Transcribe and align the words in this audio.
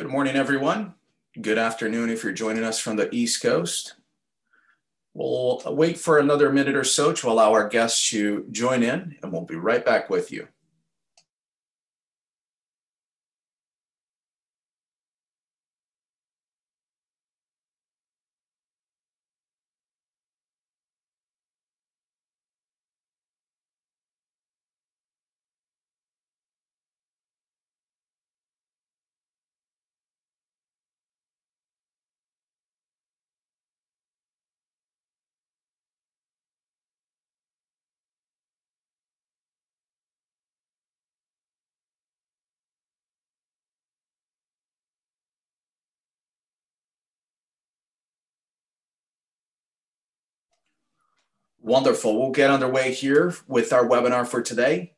Good 0.00 0.08
morning, 0.08 0.34
everyone. 0.34 0.94
Good 1.38 1.58
afternoon 1.58 2.08
if 2.08 2.24
you're 2.24 2.32
joining 2.32 2.64
us 2.64 2.80
from 2.80 2.96
the 2.96 3.14
East 3.14 3.42
Coast. 3.42 3.96
We'll 5.12 5.60
wait 5.66 5.98
for 5.98 6.16
another 6.16 6.50
minute 6.50 6.74
or 6.74 6.84
so 6.84 7.12
to 7.12 7.28
allow 7.28 7.52
our 7.52 7.68
guests 7.68 8.08
to 8.08 8.46
join 8.50 8.82
in, 8.82 9.18
and 9.22 9.30
we'll 9.30 9.42
be 9.42 9.56
right 9.56 9.84
back 9.84 10.08
with 10.08 10.32
you. 10.32 10.48
Wonderful. 51.62 52.18
We'll 52.18 52.30
get 52.30 52.50
underway 52.50 52.94
here 52.94 53.34
with 53.46 53.74
our 53.74 53.86
webinar 53.86 54.26
for 54.26 54.40
today. 54.40 54.94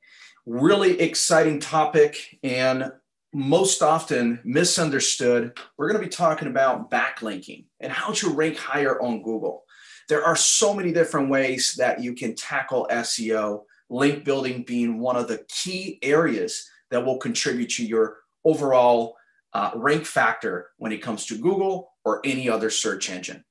Really 0.46 1.00
exciting 1.00 1.58
topic 1.58 2.38
and 2.44 2.92
most 3.34 3.82
often 3.82 4.38
misunderstood. 4.44 5.58
We're 5.76 5.88
going 5.88 6.00
to 6.00 6.08
be 6.08 6.14
talking 6.14 6.46
about 6.46 6.88
backlinking 6.88 7.64
and 7.80 7.90
how 7.90 8.12
to 8.12 8.30
rank 8.30 8.58
higher 8.58 9.00
on 9.02 9.22
Google. 9.22 9.64
There 10.08 10.24
are 10.24 10.36
so 10.36 10.72
many 10.72 10.92
different 10.92 11.30
ways 11.30 11.74
that 11.78 12.00
you 12.00 12.14
can 12.14 12.36
tackle 12.36 12.86
SEO, 12.92 13.64
link 13.90 14.24
building 14.24 14.62
being 14.62 15.00
one 15.00 15.16
of 15.16 15.26
the 15.26 15.44
key 15.48 15.98
areas 16.00 16.68
that 16.92 17.04
will 17.04 17.18
contribute 17.18 17.70
to 17.70 17.84
your 17.84 18.18
overall 18.44 19.16
uh, 19.52 19.72
rank 19.74 20.04
factor 20.04 20.70
when 20.76 20.92
it 20.92 21.02
comes 21.02 21.26
to 21.26 21.38
Google 21.38 21.92
or 22.04 22.20
any 22.24 22.48
other 22.48 22.70
search 22.70 23.10
engine. 23.10 23.44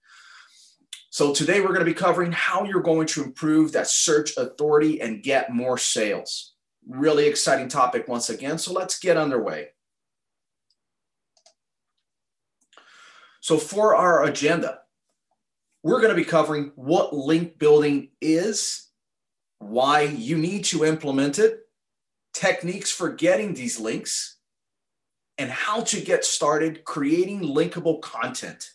So 1.11 1.33
today 1.33 1.59
we're 1.59 1.73
going 1.73 1.79
to 1.79 1.85
be 1.85 1.93
covering 1.93 2.31
how 2.31 2.63
you're 2.63 2.81
going 2.81 3.05
to 3.07 3.23
improve 3.25 3.73
that 3.73 3.87
search 3.87 4.37
authority 4.37 5.01
and 5.01 5.21
get 5.21 5.53
more 5.53 5.77
sales. 5.77 6.53
Really 6.87 7.27
exciting 7.27 7.67
topic 7.67 8.07
once 8.07 8.29
again. 8.29 8.57
So 8.57 8.71
let's 8.71 8.97
get 8.97 9.17
underway. 9.17 9.67
So 13.41 13.57
for 13.57 13.93
our 13.93 14.23
agenda, 14.23 14.79
we're 15.83 15.99
going 15.99 16.15
to 16.15 16.15
be 16.15 16.23
covering 16.23 16.71
what 16.75 17.13
link 17.13 17.59
building 17.59 18.11
is, 18.21 18.87
why 19.59 20.03
you 20.03 20.37
need 20.37 20.63
to 20.65 20.85
implement 20.85 21.39
it, 21.39 21.59
techniques 22.33 22.89
for 22.89 23.09
getting 23.09 23.53
these 23.53 23.81
links, 23.81 24.37
and 25.37 25.51
how 25.51 25.81
to 25.81 25.99
get 25.99 26.23
started 26.23 26.85
creating 26.85 27.41
linkable 27.41 27.99
content 27.99 28.69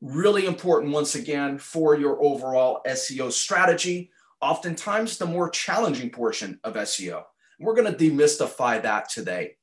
really 0.00 0.46
important 0.46 0.92
once 0.92 1.14
again 1.14 1.58
for 1.58 1.96
your 1.96 2.22
overall 2.22 2.80
SEO 2.86 3.30
strategy. 3.30 4.10
Oftentimes, 4.40 5.18
the 5.18 5.26
more 5.26 5.50
challenging 5.50 6.10
portion 6.10 6.58
of 6.64 6.74
SEO. 6.74 7.24
We're 7.58 7.74
going 7.74 7.94
to 7.94 7.98
demystify 7.98 8.82
that 8.82 9.10
today. 9.10 9.56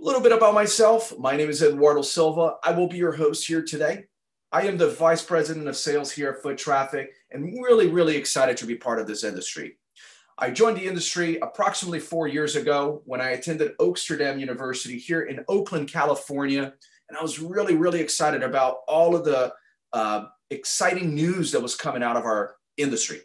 A 0.00 0.04
little 0.04 0.20
bit 0.20 0.32
about 0.32 0.54
myself. 0.54 1.18
My 1.18 1.36
name 1.36 1.48
is 1.48 1.62
Eduardo 1.62 2.02
Silva. 2.02 2.56
I 2.62 2.72
will 2.72 2.88
be 2.88 2.98
your 2.98 3.12
host 3.12 3.46
here 3.46 3.62
today. 3.62 4.04
I 4.50 4.62
am 4.62 4.76
the 4.76 4.90
vice 4.90 5.22
president 5.22 5.66
of 5.66 5.76
sales 5.76 6.12
here 6.12 6.30
at 6.30 6.42
Foot 6.42 6.58
Traffic 6.58 7.14
and 7.30 7.44
really, 7.62 7.86
really 7.86 8.16
excited 8.16 8.58
to 8.58 8.66
be 8.66 8.74
part 8.74 8.98
of 8.98 9.06
this 9.06 9.24
industry. 9.24 9.78
I 10.36 10.50
joined 10.50 10.76
the 10.76 10.86
industry 10.86 11.38
approximately 11.38 12.00
four 12.00 12.28
years 12.28 12.56
ago 12.56 13.00
when 13.06 13.22
I 13.22 13.30
attended 13.30 13.78
Oaksterdam 13.78 14.38
University 14.38 14.98
here 14.98 15.22
in 15.22 15.44
Oakland, 15.48 15.90
California, 15.90 16.74
and 17.12 17.18
I 17.18 17.22
was 17.22 17.38
really, 17.38 17.76
really 17.76 18.00
excited 18.00 18.42
about 18.42 18.78
all 18.88 19.14
of 19.14 19.26
the 19.26 19.52
uh, 19.92 20.24
exciting 20.48 21.14
news 21.14 21.52
that 21.52 21.60
was 21.60 21.74
coming 21.74 22.02
out 22.02 22.16
of 22.16 22.24
our 22.24 22.56
industry. 22.78 23.20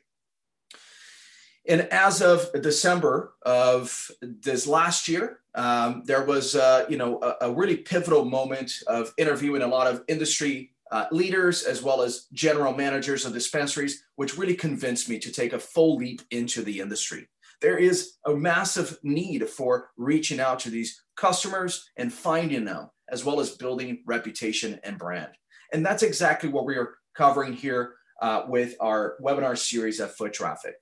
And 1.69 1.81
as 1.83 2.21
of 2.21 2.49
December 2.61 3.35
of 3.43 4.11
this 4.21 4.67
last 4.67 5.07
year, 5.07 5.39
um, 5.55 6.03
there 6.05 6.25
was, 6.25 6.53
uh, 6.53 6.85
you 6.89 6.97
know, 6.97 7.21
a, 7.21 7.47
a, 7.47 7.53
really 7.53 7.77
pivotal 7.77 8.25
moment 8.25 8.73
of 8.87 9.13
interviewing 9.17 9.61
a 9.61 9.67
lot 9.67 9.87
of 9.87 10.03
industry 10.09 10.71
uh, 10.91 11.05
leaders 11.11 11.63
as 11.63 11.81
well 11.81 12.01
as 12.01 12.27
general 12.33 12.73
managers 12.73 13.25
of 13.25 13.33
dispensaries, 13.33 14.03
which 14.17 14.37
really 14.37 14.55
convinced 14.55 15.07
me 15.07 15.17
to 15.19 15.31
take 15.31 15.53
a 15.53 15.59
full 15.59 15.95
leap 15.95 16.21
into 16.31 16.61
the 16.61 16.81
industry. 16.81 17.27
There 17.61 17.77
is 17.77 18.15
a 18.25 18.35
massive 18.35 18.97
need 19.01 19.47
for 19.47 19.91
reaching 19.95 20.41
out 20.41 20.59
to 20.59 20.69
these 20.69 21.01
customers 21.15 21.89
and 21.95 22.11
finding 22.11 22.65
them 22.65 22.89
as 23.09 23.23
well 23.23 23.39
as 23.39 23.51
building 23.51 24.03
reputation 24.05 24.79
and 24.83 24.97
brand. 24.97 25.31
And 25.73 25.85
that's 25.85 26.03
exactly 26.03 26.49
what 26.49 26.65
we 26.65 26.75
are 26.75 26.95
covering 27.15 27.53
here 27.53 27.95
uh, 28.21 28.43
with 28.47 28.75
our 28.79 29.17
webinar 29.21 29.57
series 29.57 29.99
at 29.99 30.17
Foot 30.17 30.33
Traffic. 30.33 30.75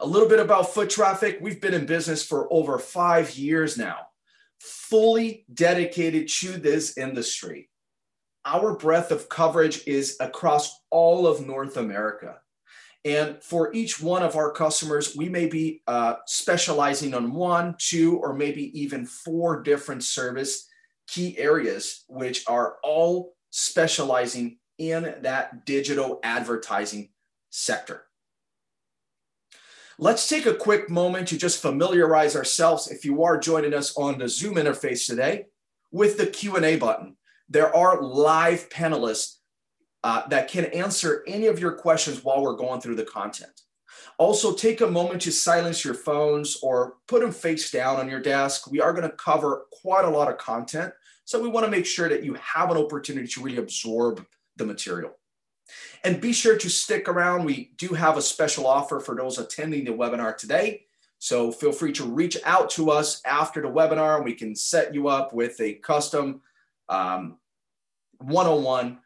A 0.00 0.06
little 0.06 0.28
bit 0.28 0.40
about 0.40 0.72
Foot 0.74 0.90
Traffic. 0.90 1.38
We've 1.40 1.60
been 1.60 1.74
in 1.74 1.86
business 1.86 2.24
for 2.24 2.52
over 2.52 2.78
five 2.78 3.36
years 3.36 3.78
now, 3.78 3.98
fully 4.60 5.46
dedicated 5.52 6.28
to 6.40 6.52
this 6.52 6.98
industry. 6.98 7.68
Our 8.44 8.76
breadth 8.76 9.12
of 9.12 9.28
coverage 9.28 9.86
is 9.86 10.16
across 10.18 10.76
all 10.90 11.26
of 11.26 11.46
North 11.46 11.76
America. 11.76 12.38
And 13.04 13.42
for 13.42 13.72
each 13.72 14.00
one 14.00 14.22
of 14.22 14.36
our 14.36 14.52
customers, 14.52 15.16
we 15.16 15.28
may 15.28 15.46
be 15.46 15.82
uh, 15.86 16.14
specializing 16.26 17.14
on 17.14 17.32
one, 17.32 17.74
two, 17.78 18.18
or 18.18 18.34
maybe 18.34 18.78
even 18.80 19.06
four 19.06 19.62
different 19.62 20.04
service 20.04 20.68
key 21.12 21.36
areas, 21.38 22.04
which 22.08 22.44
are 22.48 22.76
all 22.82 23.34
specializing 23.50 24.58
in 24.78 25.14
that 25.20 25.66
digital 25.66 26.18
advertising 26.22 27.10
sector. 27.50 28.04
Let's 29.98 30.26
take 30.26 30.46
a 30.46 30.54
quick 30.54 30.88
moment 30.88 31.28
to 31.28 31.38
just 31.38 31.60
familiarize 31.60 32.34
ourselves, 32.34 32.90
if 32.90 33.04
you 33.04 33.22
are 33.22 33.38
joining 33.38 33.74
us 33.74 33.94
on 33.96 34.18
the 34.18 34.28
Zoom 34.28 34.54
interface 34.54 35.06
today, 35.06 35.46
with 35.92 36.16
the 36.16 36.26
Q&A 36.26 36.76
button. 36.76 37.16
There 37.48 37.74
are 37.76 38.00
live 38.00 38.70
panelists 38.70 39.36
uh, 40.02 40.26
that 40.28 40.48
can 40.48 40.64
answer 40.66 41.22
any 41.28 41.46
of 41.46 41.60
your 41.60 41.72
questions 41.72 42.24
while 42.24 42.42
we're 42.42 42.56
going 42.56 42.80
through 42.80 42.96
the 42.96 43.04
content. 43.04 43.52
Also, 44.18 44.54
take 44.54 44.80
a 44.80 44.86
moment 44.86 45.20
to 45.22 45.30
silence 45.30 45.84
your 45.84 45.94
phones 45.94 46.58
or 46.62 46.94
put 47.06 47.20
them 47.20 47.32
face 47.32 47.70
down 47.70 47.96
on 47.96 48.08
your 48.08 48.20
desk. 48.20 48.70
We 48.70 48.80
are 48.80 48.92
going 48.92 49.08
to 49.08 49.16
cover 49.16 49.66
quite 49.82 50.04
a 50.04 50.10
lot 50.10 50.30
of 50.30 50.38
content. 50.38 50.92
So 51.24 51.40
we 51.40 51.48
want 51.48 51.64
to 51.64 51.70
make 51.70 51.86
sure 51.86 52.08
that 52.08 52.24
you 52.24 52.34
have 52.34 52.70
an 52.70 52.76
opportunity 52.76 53.28
to 53.28 53.42
really 53.42 53.58
absorb 53.58 54.24
the 54.56 54.66
material. 54.66 55.12
And 56.04 56.20
be 56.20 56.32
sure 56.32 56.58
to 56.58 56.68
stick 56.68 57.08
around. 57.08 57.44
We 57.44 57.72
do 57.76 57.88
have 57.88 58.16
a 58.16 58.22
special 58.22 58.66
offer 58.66 59.00
for 59.00 59.14
those 59.14 59.38
attending 59.38 59.84
the 59.84 59.92
webinar 59.92 60.36
today. 60.36 60.86
So 61.18 61.52
feel 61.52 61.72
free 61.72 61.92
to 61.92 62.04
reach 62.04 62.36
out 62.44 62.68
to 62.70 62.90
us 62.90 63.20
after 63.24 63.62
the 63.62 63.68
webinar. 63.68 64.16
And 64.16 64.24
we 64.24 64.34
can 64.34 64.56
set 64.56 64.92
you 64.92 65.08
up 65.08 65.32
with 65.32 65.60
a 65.60 65.74
custom 65.74 66.42
um, 66.88 67.38
one-on-one 68.18 68.98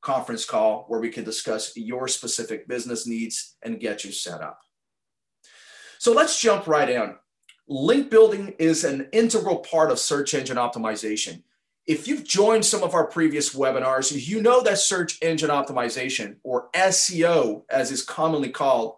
conference 0.00 0.44
call 0.44 0.84
where 0.88 1.00
we 1.00 1.10
can 1.10 1.24
discuss 1.24 1.76
your 1.76 2.06
specific 2.06 2.68
business 2.68 3.06
needs 3.06 3.56
and 3.62 3.80
get 3.80 4.04
you 4.04 4.12
set 4.12 4.40
up. 4.40 4.60
So 5.98 6.12
let's 6.12 6.40
jump 6.40 6.66
right 6.66 6.88
in. 6.88 7.16
Link 7.66 8.10
building 8.10 8.54
is 8.58 8.84
an 8.84 9.08
integral 9.12 9.56
part 9.56 9.90
of 9.90 9.98
search 9.98 10.34
engine 10.34 10.58
optimization. 10.58 11.42
If 11.86 12.08
you've 12.08 12.24
joined 12.24 12.64
some 12.64 12.82
of 12.82 12.94
our 12.94 13.06
previous 13.06 13.54
webinars, 13.54 14.26
you 14.26 14.40
know 14.40 14.62
that 14.62 14.78
search 14.78 15.18
engine 15.20 15.50
optimization, 15.50 16.36
or 16.42 16.70
SEO 16.74 17.64
as 17.68 17.90
is 17.90 18.02
commonly 18.02 18.48
called, 18.48 18.96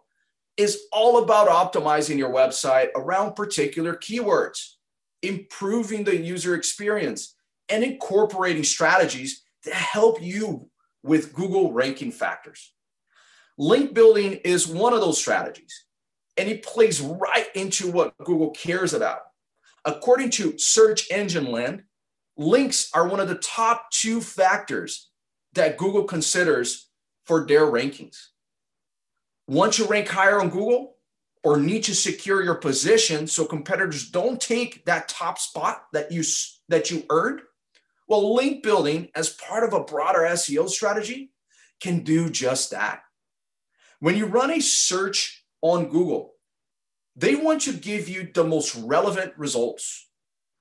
is 0.57 0.85
all 0.93 1.23
about 1.23 1.49
optimizing 1.49 2.17
your 2.17 2.33
website 2.33 2.91
around 2.95 3.35
particular 3.35 3.97
keywords, 3.97 4.75
improving 5.21 6.05
the 6.05 6.17
user 6.17 6.55
experience, 6.55 7.35
and 7.69 7.83
incorporating 7.83 8.63
strategies 8.63 9.43
to 9.65 9.75
help 9.75 10.23
you 10.23 10.71
with 11.03 11.33
Google 11.33 11.73
ranking 11.73 12.13
factors. 12.13 12.73
Link 13.59 13.95
building 13.95 14.35
is 14.45 14.69
one 14.69 14.93
of 14.93 15.01
those 15.01 15.19
strategies, 15.19 15.87
and 16.37 16.49
it 16.49 16.63
plays 16.63 17.01
right 17.01 17.49
into 17.57 17.91
what 17.91 18.17
Google 18.19 18.51
cares 18.51 18.95
about. 18.95 19.23
According 19.85 20.31
to 20.31 20.57
Search 20.57 21.11
Engine 21.11 21.51
Land, 21.51 21.83
links 22.37 22.91
are 22.93 23.09
one 23.09 23.21
of 23.21 23.29
the 23.29 23.37
top 23.37 23.91
two 23.91 24.21
factors 24.21 25.11
that 25.55 25.79
Google 25.79 26.05
considers 26.05 26.89
for 27.25 27.47
their 27.47 27.67
rankings. 27.67 28.17
Once 29.49 29.79
you 29.79 29.87
rank 29.87 30.09
higher 30.09 30.41
on 30.41 30.51
Google 30.51 30.97
or 31.45 31.57
need 31.57 31.85
to 31.85 31.95
secure 31.95 32.43
your 32.43 32.57
position 32.57 33.27
so 33.27 33.45
competitors 33.45 34.11
don't 34.11 34.41
take 34.41 34.85
that 34.85 35.09
top 35.09 35.39
spot 35.39 35.85
that 35.93 36.11
you 36.11 36.25
that 36.69 36.91
you 36.91 37.05
earned? 37.11 37.41
Well, 38.09 38.35
link 38.35 38.63
building 38.63 39.09
as 39.15 39.31
part 39.31 39.65
of 39.65 39.73
a 39.73 39.85
broader 39.85 40.21
SEO 40.21 40.69
strategy 40.69 41.33
can 41.81 42.01
do 42.01 42.31
just 42.31 42.71
that. 42.71 43.03
When 44.01 44.17
you 44.17 44.27
run 44.27 44.51
a 44.51 44.61
search 44.61 45.45
on 45.63 45.89
Google, 45.89 46.35
they 47.15 47.35
want 47.35 47.63
to 47.63 47.73
give 47.73 48.09
you 48.09 48.29
the 48.33 48.45
most 48.45 48.75
relevant 48.77 49.33
results. 49.37 50.09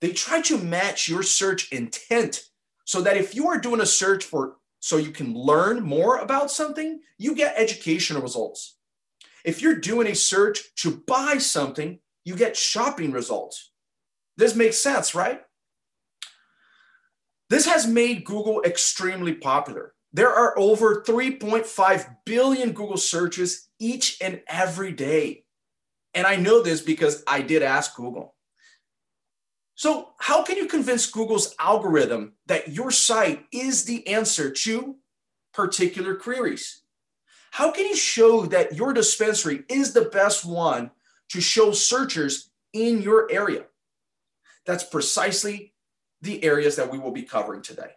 They 0.02 0.12
try 0.12 0.42
to 0.42 0.58
match 0.58 1.08
your 1.08 1.24
search 1.24 1.72
intent 1.72 2.42
so 2.86 3.02
that 3.02 3.18
if 3.18 3.36
you 3.36 3.48
are 3.48 3.58
doing 3.58 3.82
a 3.82 3.86
search 3.86 4.24
for 4.24 4.58
so 4.80 4.98
you 4.98 5.12
can 5.12 5.34
learn 5.34 5.82
more 5.82 6.18
about 6.18 6.52
something, 6.52 7.00
you 7.18 7.34
get 7.34 7.56
educational 7.58 8.22
results. 8.22 8.78
If 9.44 9.62
you're 9.62 9.80
doing 9.80 10.08
a 10.08 10.16
search 10.16 10.76
to 10.78 11.04
buy 11.08 11.38
something, 11.38 12.00
you 12.24 12.36
get 12.36 12.58
shopping 12.58 13.12
results. 13.12 13.72
This 14.38 14.56
makes 14.56 14.78
sense, 14.78 15.16
right? 15.16 15.42
This 17.50 17.66
has 17.68 17.88
made 17.88 18.26
Google 18.26 18.62
extremely 18.64 19.34
popular. 19.34 19.94
There 20.14 20.32
are 20.32 20.58
over 20.58 21.04
3.5 21.04 22.18
billion 22.26 22.72
Google 22.72 22.98
searches 22.98 23.68
each 23.80 24.18
and 24.22 24.42
every 24.48 24.92
day. 24.92 25.46
And 26.14 26.26
I 26.26 26.38
know 26.38 26.64
this 26.64 26.82
because 26.82 27.24
I 27.28 27.42
did 27.42 27.62
ask 27.62 27.96
Google. 27.96 28.36
So, 29.76 30.14
how 30.20 30.42
can 30.42 30.56
you 30.56 30.68
convince 30.68 31.12
Google's 31.12 31.54
algorithm 31.60 32.34
that 32.46 32.70
your 32.70 32.92
site 32.92 33.46
is 33.52 33.84
the 33.84 34.08
answer 34.08 34.50
to 34.50 34.96
particular 35.54 36.16
queries? 36.16 36.82
How 37.52 37.72
can 37.72 37.86
you 37.86 37.96
show 37.96 38.46
that 38.48 38.76
your 38.76 38.94
dispensary 38.94 39.64
is 39.70 39.94
the 39.94 40.06
best 40.06 40.46
one 40.46 40.92
to 41.30 41.42
show 41.42 41.72
searchers 41.72 42.50
in 42.72 43.02
your 43.02 43.30
area? 43.30 43.66
That's 44.66 44.84
precisely 44.84 45.74
the 46.22 46.44
areas 46.44 46.78
that 46.78 46.92
we 46.92 46.98
will 46.98 47.12
be 47.12 47.24
covering 47.24 47.62
today. 47.62 47.92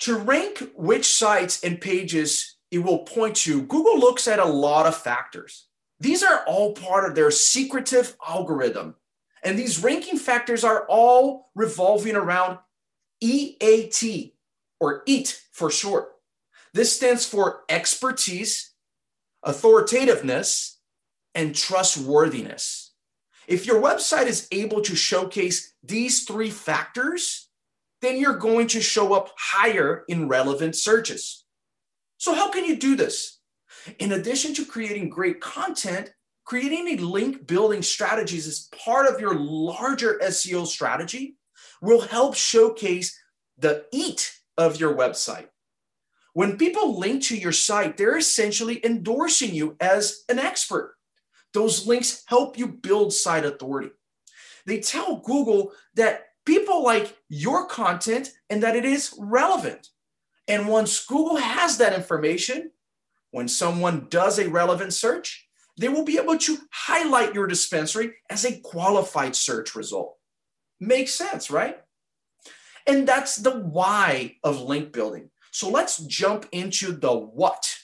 To 0.00 0.18
rank 0.18 0.72
which 0.76 1.06
sites 1.06 1.62
and 1.62 1.80
pages 1.80 2.56
it 2.70 2.78
will 2.78 2.98
point 2.98 3.36
to, 3.36 3.62
Google 3.62 3.98
looks 3.98 4.26
at 4.26 4.40
a 4.40 4.44
lot 4.44 4.86
of 4.86 4.96
factors. 4.96 5.66
These 6.00 6.22
are 6.22 6.44
all 6.46 6.72
part 6.72 7.08
of 7.08 7.14
their 7.14 7.30
secretive 7.30 8.16
algorithm. 8.26 8.96
And 9.42 9.58
these 9.58 9.82
ranking 9.82 10.18
factors 10.18 10.64
are 10.64 10.86
all 10.88 11.50
revolving 11.54 12.16
around 12.16 12.58
EAT 13.20 14.34
or 14.80 15.02
EAT 15.06 15.40
for 15.52 15.70
short. 15.70 16.12
This 16.72 16.94
stands 16.94 17.24
for 17.24 17.62
expertise, 17.68 18.72
authoritativeness, 19.44 20.78
and 21.34 21.54
trustworthiness. 21.54 22.92
If 23.46 23.66
your 23.66 23.80
website 23.80 24.26
is 24.26 24.48
able 24.50 24.80
to 24.82 24.96
showcase 24.96 25.74
these 25.82 26.24
three 26.24 26.50
factors, 26.50 27.48
then 28.00 28.18
you're 28.18 28.38
going 28.38 28.66
to 28.68 28.80
show 28.80 29.12
up 29.12 29.30
higher 29.38 30.04
in 30.08 30.28
relevant 30.28 30.76
searches. 30.76 31.44
So, 32.18 32.34
how 32.34 32.50
can 32.50 32.64
you 32.64 32.76
do 32.76 32.96
this? 32.96 33.33
In 33.98 34.12
addition 34.12 34.54
to 34.54 34.64
creating 34.64 35.10
great 35.10 35.40
content, 35.40 36.12
creating 36.44 36.88
a 36.88 37.02
link 37.02 37.46
building 37.46 37.82
strategies 37.82 38.46
as 38.46 38.68
part 38.84 39.06
of 39.06 39.20
your 39.20 39.34
larger 39.34 40.18
SEO 40.22 40.66
strategy 40.66 41.36
will 41.80 42.00
help 42.00 42.34
showcase 42.34 43.18
the 43.58 43.84
eat 43.92 44.36
of 44.56 44.80
your 44.80 44.94
website. 44.94 45.48
When 46.32 46.58
people 46.58 46.98
link 46.98 47.22
to 47.24 47.36
your 47.36 47.52
site, 47.52 47.96
they're 47.96 48.18
essentially 48.18 48.84
endorsing 48.84 49.54
you 49.54 49.76
as 49.80 50.24
an 50.28 50.38
expert. 50.38 50.96
Those 51.52 51.86
links 51.86 52.24
help 52.26 52.58
you 52.58 52.66
build 52.66 53.12
site 53.12 53.44
authority. 53.44 53.90
They 54.66 54.80
tell 54.80 55.16
Google 55.16 55.72
that 55.94 56.24
people 56.44 56.82
like 56.82 57.16
your 57.28 57.66
content 57.66 58.32
and 58.50 58.62
that 58.62 58.74
it 58.74 58.84
is 58.84 59.14
relevant. 59.16 59.88
And 60.48 60.68
once 60.68 61.06
Google 61.06 61.36
has 61.36 61.78
that 61.78 61.94
information, 61.94 62.70
when 63.34 63.48
someone 63.48 64.06
does 64.10 64.38
a 64.38 64.48
relevant 64.48 64.92
search, 64.92 65.48
they 65.76 65.88
will 65.88 66.04
be 66.04 66.18
able 66.18 66.38
to 66.38 66.56
highlight 66.70 67.34
your 67.34 67.48
dispensary 67.48 68.14
as 68.30 68.44
a 68.44 68.60
qualified 68.60 69.34
search 69.34 69.74
result. 69.74 70.16
Makes 70.78 71.14
sense, 71.14 71.50
right? 71.50 71.78
And 72.86 73.08
that's 73.08 73.34
the 73.34 73.58
why 73.58 74.36
of 74.44 74.60
link 74.60 74.92
building. 74.92 75.30
So 75.50 75.68
let's 75.68 75.98
jump 76.06 76.46
into 76.52 76.92
the 76.92 77.12
what. 77.12 77.74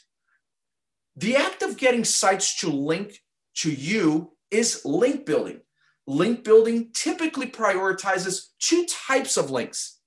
The 1.17 1.35
act 1.35 1.62
of 1.62 1.76
getting 1.76 2.05
sites 2.05 2.61
to 2.61 2.70
link 2.70 3.19
to 3.56 3.73
you 3.73 4.37
is 4.53 4.82
link 4.85 5.26
building. 5.26 5.62
Link 6.06 6.44
building 6.44 6.91
typically 6.94 7.49
prioritizes 7.49 8.50
two 8.61 8.87
types 8.87 9.37
of 9.37 9.50
links 9.50 9.99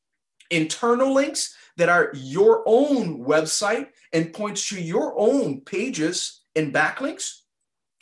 internal 0.50 1.14
links 1.14 1.56
that 1.78 1.90
are 1.90 2.12
your 2.14 2.64
own 2.66 3.24
website 3.26 3.88
and 4.12 4.34
points 4.34 4.70
to 4.70 4.82
your 4.82 5.14
own 5.18 5.62
pages 5.62 6.42
and 6.56 6.74
backlinks, 6.74 7.42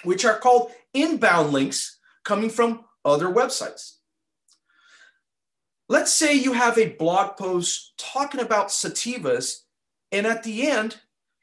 which 0.03 0.25
are 0.25 0.37
called 0.37 0.71
inbound 0.93 1.53
links 1.53 1.99
coming 2.23 2.49
from 2.49 2.85
other 3.05 3.27
websites. 3.27 3.95
Let's 5.87 6.13
say 6.13 6.33
you 6.33 6.53
have 6.53 6.77
a 6.77 6.93
blog 6.93 7.37
post 7.37 7.93
talking 7.97 8.39
about 8.39 8.69
sativas, 8.69 9.61
and 10.11 10.25
at 10.25 10.43
the 10.43 10.67
end, 10.67 10.97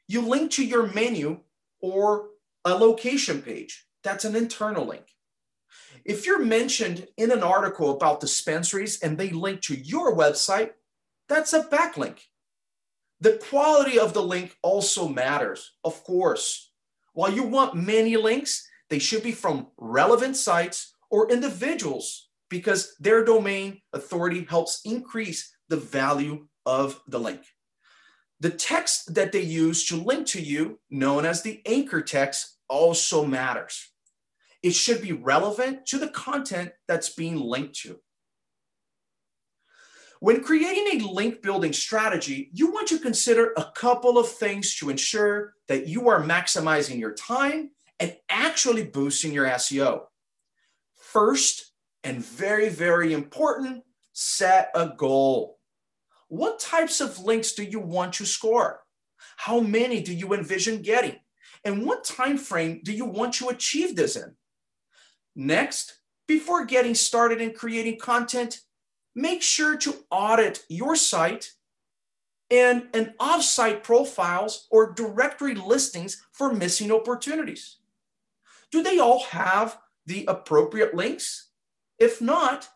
you 0.07 0.21
link 0.21 0.51
to 0.51 0.65
your 0.65 0.91
menu 0.91 1.41
or 1.81 2.29
a 2.65 2.73
location 2.73 3.41
page. 3.41 3.85
That's 4.03 4.25
an 4.25 4.35
internal 4.35 4.85
link. 4.85 5.03
If 6.05 6.25
you're 6.25 6.43
mentioned 6.43 7.07
in 7.17 7.31
an 7.31 7.43
article 7.43 7.91
about 7.91 8.21
dispensaries 8.21 8.99
and 9.01 9.17
they 9.17 9.29
link 9.29 9.61
to 9.61 9.75
your 9.75 10.15
website, 10.15 10.71
that's 11.29 11.53
a 11.53 11.63
backlink. 11.63 12.19
The 13.21 13.33
quality 13.49 13.99
of 13.99 14.13
the 14.13 14.23
link 14.23 14.57
also 14.61 15.07
matters, 15.07 15.73
of 15.83 16.03
course. 16.03 16.71
While 17.13 17.33
you 17.33 17.43
want 17.43 17.75
many 17.75 18.17
links, 18.17 18.67
they 18.89 18.99
should 18.99 19.23
be 19.23 19.31
from 19.31 19.67
relevant 19.77 20.35
sites 20.35 20.95
or 21.11 21.31
individuals 21.31 22.29
because 22.49 22.95
their 22.99 23.23
domain 23.23 23.81
authority 23.93 24.45
helps 24.49 24.81
increase 24.85 25.53
the 25.67 25.77
value 25.77 26.47
of 26.65 27.01
the 27.07 27.19
link. 27.19 27.41
The 28.39 28.49
text 28.49 29.13
that 29.15 29.31
they 29.31 29.41
use 29.41 29.85
to 29.87 29.97
link 29.97 30.25
to 30.27 30.41
you, 30.41 30.79
known 30.89 31.25
as 31.25 31.41
the 31.41 31.61
anchor 31.65 32.01
text, 32.01 32.57
also 32.69 33.25
matters. 33.25 33.91
It 34.63 34.73
should 34.73 35.01
be 35.01 35.11
relevant 35.11 35.85
to 35.87 35.97
the 35.97 36.09
content 36.09 36.71
that's 36.87 37.09
being 37.09 37.37
linked 37.37 37.75
to. 37.81 37.99
When 40.21 40.43
creating 40.43 41.01
a 41.01 41.11
link 41.11 41.41
building 41.41 41.71
strategy, 41.71 42.49
you 42.53 42.71
want 42.71 42.89
to 42.89 42.99
consider 42.99 43.53
a 43.55 43.71
couple 43.73 44.17
of 44.17 44.27
things 44.27 44.75
to 44.75 44.89
ensure 44.89 45.53
that 45.69 45.87
you 45.87 46.09
are 46.09 46.21
maximizing 46.21 46.99
your 46.99 47.13
time 47.13 47.71
and 48.01 48.15
actually 48.29 48.83
boosting 48.83 49.31
your 49.31 49.45
SEO. 49.45 50.01
First, 50.97 51.71
and 52.03 52.23
very, 52.23 52.67
very 52.67 53.13
important, 53.13 53.83
set 54.11 54.71
a 54.75 54.89
goal. 54.89 55.57
What 56.27 56.59
types 56.59 56.99
of 56.99 57.19
links 57.19 57.53
do 57.53 57.63
you 57.63 57.79
want 57.79 58.13
to 58.15 58.25
score? 58.25 58.81
How 59.37 59.61
many 59.61 60.01
do 60.01 60.13
you 60.13 60.33
envision 60.33 60.81
getting? 60.81 61.15
And 61.63 61.85
what 61.85 62.03
time 62.03 62.37
frame 62.37 62.81
do 62.83 62.91
you 62.91 63.05
want 63.05 63.33
to 63.35 63.49
achieve 63.49 63.95
this 63.95 64.15
in? 64.17 64.35
Next, 65.35 65.99
before 66.27 66.65
getting 66.65 66.95
started 66.95 67.41
in 67.41 67.53
creating 67.53 67.99
content, 67.99 68.59
make 69.15 69.41
sure 69.41 69.77
to 69.77 69.95
audit 70.09 70.63
your 70.69 70.95
site 70.95 71.53
and 72.51 72.87
an 72.93 73.13
offsite 73.19 73.83
profiles 73.83 74.67
or 74.71 74.93
directory 74.93 75.55
listings 75.55 76.23
for 76.31 76.53
missing 76.53 76.91
opportunities. 76.91 77.77
Do 78.71 78.83
they 78.83 78.99
all 78.99 79.23
have 79.25 79.77
the 80.05 80.25
appropriate 80.27 80.95
links? 80.95 81.49
If 81.99 82.21
not, 82.21 82.69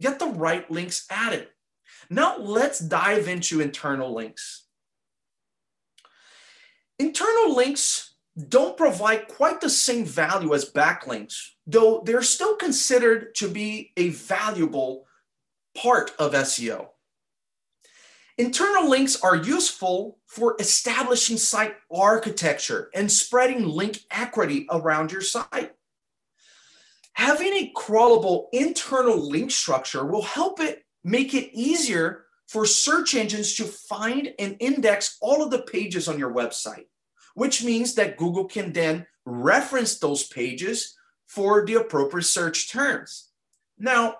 get 0.00 0.18
the 0.18 0.26
right 0.26 0.68
links 0.70 1.06
added. 1.10 1.48
Now 2.10 2.38
let's 2.38 2.78
dive 2.78 3.28
into 3.28 3.60
internal 3.60 4.14
links. 4.14 4.66
Internal 6.98 7.56
links 7.56 8.14
don't 8.48 8.76
provide 8.76 9.28
quite 9.28 9.60
the 9.60 9.70
same 9.70 10.04
value 10.04 10.54
as 10.54 10.70
backlinks, 10.70 11.50
though 11.66 12.02
they're 12.04 12.22
still 12.22 12.56
considered 12.56 13.34
to 13.36 13.48
be 13.48 13.92
a 13.96 14.10
valuable 14.10 15.06
part 15.76 16.12
of 16.18 16.32
SEO. 16.32 16.88
Internal 18.36 18.88
links 18.88 19.20
are 19.22 19.36
useful 19.36 20.18
for 20.26 20.56
establishing 20.58 21.36
site 21.36 21.74
architecture 21.94 22.90
and 22.92 23.10
spreading 23.10 23.68
link 23.68 24.00
equity 24.10 24.66
around 24.70 25.12
your 25.12 25.20
site. 25.20 25.72
Having 27.12 27.52
a 27.52 27.72
crawlable 27.76 28.46
internal 28.52 29.16
link 29.16 29.52
structure 29.52 30.04
will 30.04 30.22
help 30.22 30.58
it 30.58 30.84
make 31.04 31.32
it 31.32 31.50
easier 31.52 32.24
for 32.48 32.66
search 32.66 33.14
engines 33.14 33.54
to 33.54 33.64
find 33.64 34.34
and 34.40 34.56
index 34.58 35.16
all 35.20 35.42
of 35.42 35.52
the 35.52 35.62
pages 35.62 36.08
on 36.08 36.18
your 36.18 36.34
website, 36.34 36.86
which 37.34 37.62
means 37.62 37.94
that 37.94 38.16
Google 38.16 38.46
can 38.46 38.72
then 38.72 39.06
reference 39.24 39.98
those 39.98 40.24
pages 40.24 40.96
for 41.28 41.64
the 41.64 41.74
appropriate 41.74 42.24
search 42.24 42.70
terms. 42.70 43.30
Now, 43.78 44.16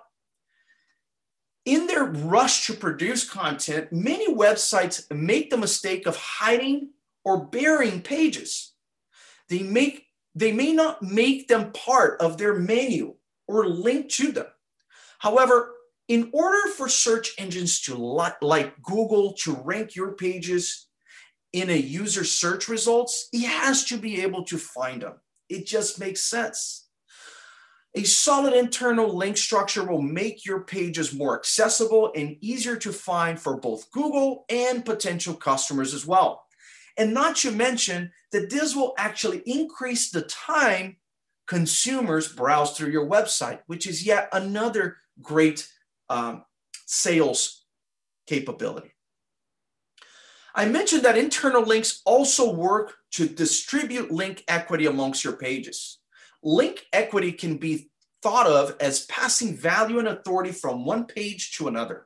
in 1.65 1.87
their 1.87 2.05
rush 2.05 2.67
to 2.67 2.73
produce 2.73 3.27
content, 3.27 3.91
many 3.91 4.33
websites 4.33 5.09
make 5.11 5.49
the 5.49 5.57
mistake 5.57 6.05
of 6.05 6.15
hiding 6.15 6.91
or 7.23 7.45
burying 7.45 8.01
pages. 8.01 8.73
They 9.49 9.63
make 9.63 10.03
they 10.37 10.51
may 10.51 10.73
not 10.73 11.01
make 11.01 11.47
them 11.47 11.71
part 11.71 12.19
of 12.19 12.37
their 12.37 12.53
menu 12.53 13.15
or 13.47 13.67
link 13.67 14.09
to 14.09 14.33
them. 14.33 14.47
However, 15.19 15.73
in 16.09 16.29
order 16.33 16.69
for 16.73 16.89
search 16.89 17.33
engines 17.37 17.81
to 17.83 17.95
like 18.41 18.83
Google 18.83 19.33
to 19.43 19.55
rank 19.63 19.95
your 19.95 20.11
pages 20.11 20.87
in 21.53 21.69
a 21.69 21.77
user 21.77 22.25
search 22.25 22.67
results, 22.67 23.29
it 23.31 23.47
has 23.47 23.85
to 23.85 23.97
be 23.97 24.21
able 24.21 24.43
to 24.43 24.57
find 24.57 25.03
them. 25.03 25.13
It 25.47 25.65
just 25.65 25.99
makes 25.99 26.21
sense. 26.21 26.84
A 27.97 28.03
solid 28.03 28.53
internal 28.53 29.15
link 29.15 29.37
structure 29.37 29.85
will 29.85 30.01
make 30.01 30.45
your 30.45 30.65
pages 30.65 31.13
more 31.13 31.37
accessible 31.37 32.11
and 32.13 32.35
easier 32.41 32.75
to 32.75 32.91
find 32.91 33.39
for 33.39 33.55
both 33.55 33.89
Google 33.91 34.43
and 34.49 34.83
potential 34.83 35.33
customers 35.33 35.93
as 35.93 36.05
well. 36.05 36.45
And 36.97 37.13
not 37.13 37.37
to 37.37 37.51
mention 37.51 38.11
that 38.33 38.49
this 38.49 38.75
will 38.75 38.93
actually 38.97 39.43
increase 39.45 40.11
the 40.11 40.23
time 40.23 40.97
consumers 41.47 42.27
browse 42.27 42.75
through 42.75 42.91
your 42.91 43.09
website, 43.09 43.59
which 43.67 43.87
is 43.87 44.05
yet 44.05 44.27
another 44.33 44.97
great 45.21 45.69
um, 46.09 46.43
sales 46.85 47.65
capability. 48.27 48.91
I 50.53 50.65
mentioned 50.65 51.03
that 51.03 51.17
internal 51.17 51.63
links 51.63 52.01
also 52.05 52.53
work 52.53 52.95
to 53.11 53.27
distribute 53.27 54.11
link 54.11 54.43
equity 54.49 54.85
amongst 54.85 55.23
your 55.23 55.37
pages. 55.37 55.99
Link 56.45 56.85
equity 56.93 57.31
can 57.31 57.57
be 57.57 57.89
thought 58.21 58.45
of 58.45 58.75
as 58.79 59.05
passing 59.07 59.57
value 59.57 59.97
and 59.97 60.07
authority 60.07 60.51
from 60.51 60.85
one 60.85 61.05
page 61.05 61.57
to 61.57 61.67
another. 61.67 62.05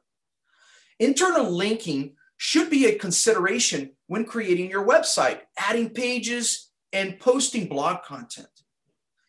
Internal 0.97 1.51
linking 1.51 2.15
should 2.37 2.69
be 2.69 2.85
a 2.85 2.97
consideration 2.97 3.91
when 4.07 4.23
creating 4.23 4.69
your 4.69 4.87
website, 4.87 5.41
adding 5.57 5.89
pages, 5.89 6.71
and 6.93 7.19
posting 7.19 7.67
blog 7.67 8.03
content. 8.03 8.47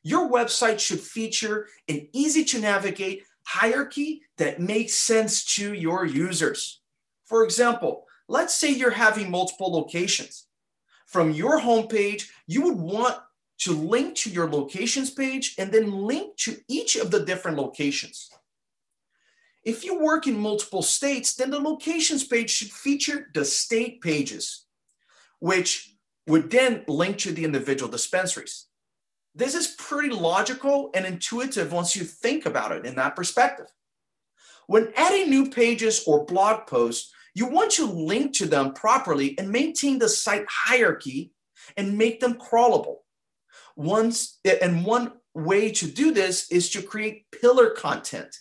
Your 0.05 0.31
website 0.31 0.79
should 0.79 1.01
feature 1.01 1.67
an 1.89 2.07
easy 2.13 2.45
to 2.45 2.61
navigate 2.61 3.25
hierarchy 3.45 4.23
that 4.39 4.61
makes 4.61 4.95
sense 4.95 5.45
to 5.57 5.75
your 5.75 6.07
users. 6.07 6.81
For 7.25 7.43
example, 7.43 8.07
let's 8.29 8.55
say 8.55 8.71
you're 8.71 8.91
having 8.91 9.29
multiple 9.29 9.73
locations. 9.73 10.47
From 11.07 11.33
your 11.33 11.61
homepage, 11.61 12.29
you 12.47 12.63
would 12.63 12.79
want 12.79 13.19
to 13.61 13.73
link 13.73 14.17
to 14.17 14.31
your 14.31 14.51
locations 14.51 15.11
page 15.11 15.55
and 15.59 15.71
then 15.71 15.93
link 15.93 16.37
to 16.39 16.57
each 16.69 16.97
of 16.97 17.11
the 17.11 17.25
different 17.25 17.59
locations. 17.59 18.31
If 19.65 19.85
you 19.85 20.01
work 20.01 20.27
in 20.27 20.39
multiple 20.39 20.83
states, 20.83 21.35
then 21.35 21.51
the 21.51 21.61
locations 21.61 22.25
page 22.25 22.51
should 22.51 22.71
feature 22.71 23.29
the 23.35 23.45
state 23.45 24.01
pages, 24.01 24.65
which 25.39 25.95
would 26.27 26.51
then 26.51 26.85
link 26.89 27.19
to 27.19 27.33
the 27.33 27.45
individual 27.45 27.91
dispensaries. 27.91 28.67
This 29.35 29.55
is 29.55 29.77
pretty 29.79 30.11
logical 30.11 30.91
and 30.95 31.05
intuitive 31.05 31.73
once 31.73 31.95
you 31.95 32.05
think 32.05 32.47
about 32.47 32.73
it 32.73 32.87
in 32.87 32.97
that 32.97 33.15
perspective. 33.15 33.67
When 34.67 34.93
adding 34.97 35.29
new 35.29 35.51
pages 35.51 36.05
or 36.07 36.25
blog 36.25 36.67
posts, 36.67 37.13
you 37.35 37.47
want 37.47 37.73
to 37.73 37.85
link 37.85 38.33
to 38.37 38.47
them 38.47 38.73
properly 38.73 39.39
and 39.39 39.51
maintain 39.51 39.99
the 39.99 40.09
site 40.09 40.47
hierarchy 40.49 41.33
and 41.77 41.99
make 41.99 42.21
them 42.21 42.35
crawlable. 42.35 42.99
Once, 43.77 44.39
and 44.45 44.85
one 44.85 45.13
way 45.35 45.71
to 45.73 45.87
do 45.87 46.13
this 46.13 46.51
is 46.51 46.71
to 46.71 46.83
create 46.83 47.31
pillar 47.31 47.71
content, 47.71 48.37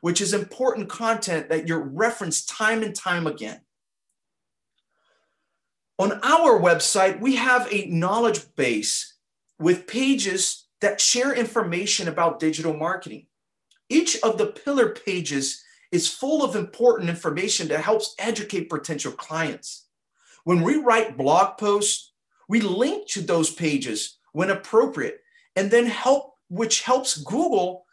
which 0.00 0.20
is 0.20 0.34
important 0.34 0.88
content 0.88 1.48
that 1.48 1.66
you're 1.66 1.80
referenced 1.80 2.48
time 2.48 2.82
and 2.82 2.94
time 2.94 3.26
again. 3.26 3.60
On 5.98 6.12
our 6.22 6.60
website, 6.60 7.20
we 7.20 7.36
have 7.36 7.68
a 7.72 7.86
knowledge 7.86 8.54
base 8.56 9.16
with 9.58 9.86
pages 9.86 10.66
that 10.80 11.00
share 11.00 11.32
information 11.32 12.08
about 12.08 12.40
digital 12.40 12.74
marketing. 12.76 13.26
Each 13.88 14.20
of 14.22 14.38
the 14.38 14.46
pillar 14.46 14.90
pages 14.90 15.62
is 15.92 16.12
full 16.12 16.44
of 16.44 16.56
important 16.56 17.08
information 17.08 17.68
that 17.68 17.84
helps 17.84 18.14
educate 18.18 18.68
potential 18.68 19.12
clients. 19.12 19.86
When 20.42 20.62
we 20.62 20.76
write 20.76 21.16
blog 21.16 21.56
posts, 21.58 22.12
we 22.48 22.60
link 22.60 23.08
to 23.10 23.20
those 23.20 23.50
pages 23.50 24.18
when 24.34 24.50
appropriate, 24.50 25.20
and 25.56 25.70
then 25.70 25.86
help, 25.86 26.34
which 26.50 26.82
helps 26.82 27.16
Google 27.16 27.86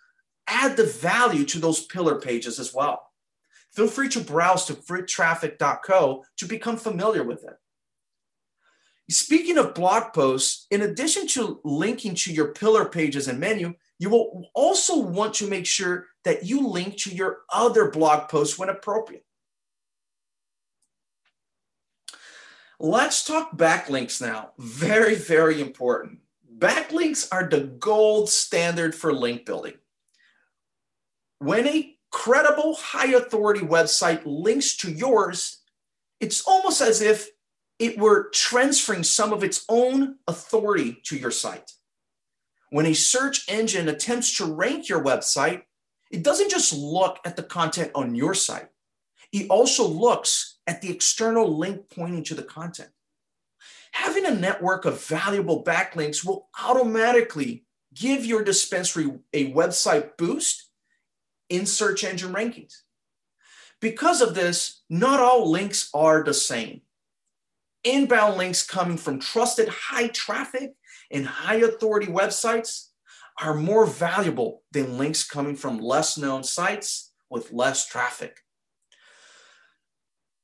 add 0.47 0.75
the 0.75 0.85
value 0.85 1.45
to 1.45 1.59
those 1.59 1.85
pillar 1.85 2.19
pages 2.19 2.59
as 2.59 2.73
well. 2.73 3.01
Feel 3.71 3.87
free 3.87 4.09
to 4.09 4.19
browse 4.19 4.65
to 4.65 4.73
foottraffic.co 4.73 6.25
to 6.37 6.45
become 6.45 6.75
familiar 6.75 7.23
with 7.23 7.45
it. 7.45 7.55
Speaking 9.09 9.57
of 9.57 9.75
blog 9.75 10.13
posts, 10.13 10.67
in 10.71 10.81
addition 10.81 11.27
to 11.27 11.59
linking 11.63 12.15
to 12.15 12.33
your 12.33 12.53
pillar 12.53 12.85
pages 12.85 13.27
and 13.27 13.39
menu, 13.39 13.73
you 13.99 14.09
will 14.09 14.49
also 14.55 14.97
want 14.97 15.35
to 15.35 15.47
make 15.47 15.65
sure 15.65 16.07
that 16.23 16.45
you 16.45 16.67
link 16.67 16.97
to 16.97 17.13
your 17.13 17.39
other 17.53 17.91
blog 17.91 18.29
posts 18.29 18.57
when 18.57 18.69
appropriate. 18.69 19.25
Let's 22.79 23.23
talk 23.23 23.55
backlinks 23.55 24.19
now. 24.21 24.53
Very, 24.57 25.13
very 25.13 25.61
important. 25.61 26.19
Backlinks 26.61 27.27
are 27.31 27.49
the 27.49 27.61
gold 27.61 28.29
standard 28.29 28.93
for 28.93 29.11
link 29.11 29.45
building. 29.45 29.73
When 31.39 31.67
a 31.67 31.97
credible, 32.11 32.75
high 32.75 33.13
authority 33.13 33.61
website 33.61 34.21
links 34.25 34.77
to 34.77 34.91
yours, 34.91 35.57
it's 36.19 36.43
almost 36.45 36.81
as 36.81 37.01
if 37.01 37.29
it 37.79 37.97
were 37.97 38.29
transferring 38.29 39.01
some 39.03 39.33
of 39.33 39.43
its 39.43 39.65
own 39.69 40.17
authority 40.27 41.01
to 41.05 41.17
your 41.17 41.31
site. 41.31 41.71
When 42.69 42.85
a 42.85 42.93
search 42.93 43.49
engine 43.49 43.89
attempts 43.89 44.37
to 44.37 44.45
rank 44.45 44.87
your 44.87 45.03
website, 45.03 45.63
it 46.11 46.21
doesn't 46.21 46.51
just 46.51 46.73
look 46.73 47.17
at 47.25 47.35
the 47.35 47.43
content 47.43 47.91
on 47.95 48.13
your 48.13 48.35
site, 48.35 48.69
it 49.31 49.49
also 49.49 49.87
looks 49.87 50.59
at 50.67 50.81
the 50.81 50.91
external 50.91 51.57
link 51.57 51.89
pointing 51.89 52.23
to 52.25 52.35
the 52.35 52.43
content 52.43 52.89
having 53.91 54.25
a 54.25 54.31
network 54.31 54.85
of 54.85 55.03
valuable 55.05 55.63
backlinks 55.63 56.25
will 56.25 56.49
automatically 56.61 57.65
give 57.93 58.25
your 58.25 58.43
dispensary 58.43 59.11
a 59.33 59.51
website 59.53 60.17
boost 60.17 60.69
in 61.49 61.65
search 61.65 62.03
engine 62.03 62.33
rankings. 62.33 62.73
Because 63.81 64.21
of 64.21 64.35
this, 64.35 64.81
not 64.89 65.19
all 65.19 65.49
links 65.49 65.89
are 65.93 66.23
the 66.23 66.33
same. 66.33 66.81
Inbound 67.83 68.37
links 68.37 68.63
coming 68.63 68.97
from 68.97 69.19
trusted 69.19 69.67
high 69.67 70.07
traffic 70.07 70.73
and 71.09 71.25
high 71.25 71.55
authority 71.55 72.07
websites 72.07 72.89
are 73.41 73.55
more 73.55 73.85
valuable 73.85 74.61
than 74.71 74.97
links 74.97 75.23
coming 75.23 75.55
from 75.55 75.79
less 75.79 76.17
known 76.17 76.43
sites 76.43 77.11
with 77.29 77.51
less 77.51 77.87
traffic. 77.87 78.41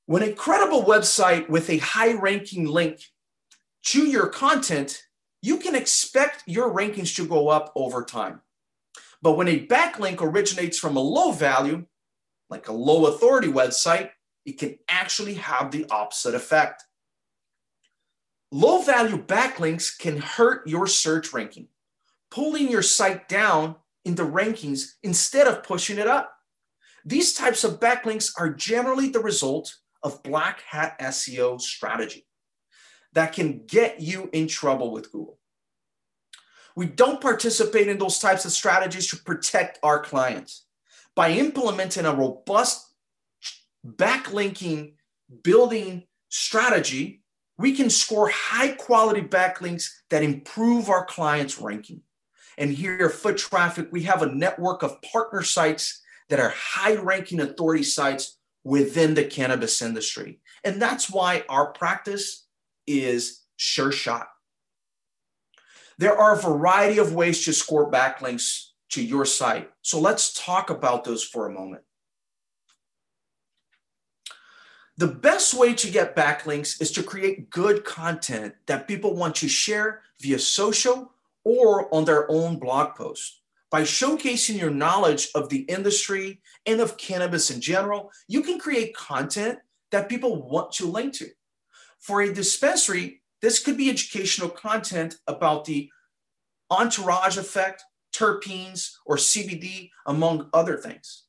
When 0.08 0.24
a 0.24 0.34
credible 0.34 0.84
website 0.84 1.48
with 1.48 1.70
a 1.70 1.78
high 1.78 2.14
ranking 2.14 2.66
link 2.66 3.02
to 3.88 4.06
your 4.06 4.28
content, 4.28 5.02
you 5.42 5.58
can 5.58 5.74
expect 5.74 6.44
your 6.46 6.74
rankings 6.76 7.16
to 7.16 7.26
go 7.26 7.48
up 7.48 7.72
over 7.74 8.04
time. 8.04 8.42
But 9.22 9.38
when 9.38 9.48
a 9.48 9.66
backlink 9.66 10.22
originates 10.22 10.78
from 10.78 10.98
a 10.98 11.02
low 11.02 11.32
value, 11.32 11.86
like 12.50 12.68
a 12.68 12.74
low 12.74 13.06
authority 13.06 13.48
website, 13.48 14.10
it 14.46 14.60
can 14.60 14.78
actually 14.90 15.36
have 15.36 15.72
the 15.72 15.86
opposite 15.90 16.36
effect. 16.36 16.84
Low 18.52 18.82
value 18.82 19.24
backlinks 19.24 19.98
can 19.98 20.18
hurt 20.18 20.68
your 20.68 20.86
search 20.86 21.32
ranking, 21.32 21.70
pulling 22.30 22.70
your 22.70 22.82
site 22.82 23.30
down 23.30 23.78
in 24.04 24.16
the 24.16 24.28
rankings 24.28 24.96
instead 25.02 25.48
of 25.48 25.64
pushing 25.64 25.98
it 25.98 26.08
up. 26.08 26.34
These 27.06 27.36
types 27.36 27.64
of 27.64 27.80
backlinks 27.80 28.34
are 28.38 28.50
generally 28.50 29.08
the 29.08 29.22
result 29.22 29.74
of 30.04 30.24
black 30.24 30.62
hat 30.62 31.00
SEO 31.00 31.62
strategy 31.62 32.27
that 33.18 33.34
can 33.34 33.66
get 33.66 34.00
you 34.00 34.30
in 34.34 34.48
trouble 34.48 34.92
with 34.92 35.12
Google. 35.12 35.40
We 36.76 36.86
don't 36.86 37.20
participate 37.20 37.88
in 37.88 37.98
those 37.98 38.20
types 38.20 38.46
of 38.46 38.52
strategies 38.52 39.08
to 39.10 39.18
protect 39.18 39.80
our 39.82 40.00
clients. 40.00 40.66
By 41.16 41.32
implementing 41.32 42.06
a 42.06 42.14
robust 42.14 42.94
backlinking 43.86 44.94
building 45.44 46.04
strategy, 46.30 47.24
we 47.58 47.74
can 47.74 47.90
score 47.90 48.30
high 48.30 48.74
quality 48.74 49.22
backlinks 49.22 49.90
that 50.12 50.22
improve 50.22 50.90
our 50.90 51.06
clients' 51.06 51.60
ranking. 51.60 52.02
And 52.60 52.72
here 52.72 53.10
Foot 53.10 53.38
Traffic, 53.38 53.88
we 53.92 54.04
have 54.04 54.22
a 54.22 54.34
network 54.34 54.84
of 54.84 55.02
partner 55.02 55.42
sites 55.42 56.02
that 56.30 56.40
are 56.40 56.54
high 56.56 56.96
ranking 56.96 57.40
authority 57.40 57.84
sites 57.84 58.38
within 58.64 59.16
the 59.16 59.24
cannabis 59.24 59.82
industry. 59.82 60.40
And 60.64 60.80
that's 60.80 61.10
why 61.10 61.44
our 61.50 61.72
practice 61.72 62.47
is 62.88 63.44
sure 63.58 63.92
shot. 63.92 64.28
There 65.98 66.18
are 66.18 66.34
a 66.34 66.42
variety 66.42 67.00
of 67.00 67.14
ways 67.14 67.44
to 67.46 67.54
score 67.54 67.92
backlinks 67.92 68.70
to 68.90 69.04
your 69.04 69.26
site. 69.26 69.70
So 69.82 70.00
let's 70.00 70.34
talk 70.34 70.70
about 70.70 71.04
those 71.04 71.24
for 71.24 71.48
a 71.48 71.54
moment. 71.54 71.84
The 74.98 75.08
best 75.08 75.54
way 75.54 75.74
to 75.76 75.92
get 75.92 76.16
backlinks 76.16 76.82
is 76.82 76.92
to 76.94 77.04
create 77.04 77.52
good 77.52 77.84
content 77.84 78.56
that 78.66 78.88
people 78.88 79.16
want 79.16 79.36
to 79.36 79.48
share 79.48 80.02
via 80.20 80.40
social 80.40 81.14
or 81.44 81.94
on 81.94 82.06
their 82.06 82.30
own 82.32 82.58
blog 82.58 82.96
post. 82.96 83.42
By 83.70 83.84
showcasing 83.84 84.60
your 84.60 84.72
knowledge 84.72 85.30
of 85.36 85.50
the 85.50 85.60
industry 85.62 86.42
and 86.66 86.80
of 86.80 86.98
cannabis 86.98 87.52
in 87.52 87.62
general, 87.62 88.12
you 88.28 88.42
can 88.42 88.60
create 88.60 88.96
content 88.96 89.60
that 89.92 90.10
people 90.10 90.48
want 90.50 90.72
to 90.74 90.88
link 90.88 91.14
to. 91.16 91.30
For 92.00 92.22
a 92.22 92.34
dispensary, 92.34 93.22
this 93.42 93.60
could 93.60 93.78
be 93.78 93.90
educational 93.90 94.50
content 94.50 95.18
about 95.28 95.66
the 95.66 95.90
entourage 96.70 97.38
effect, 97.38 97.84
terpenes, 98.14 98.94
or 99.06 99.18
CBD, 99.18 99.92
among 100.06 100.50
other 100.54 100.78
things. 100.78 101.24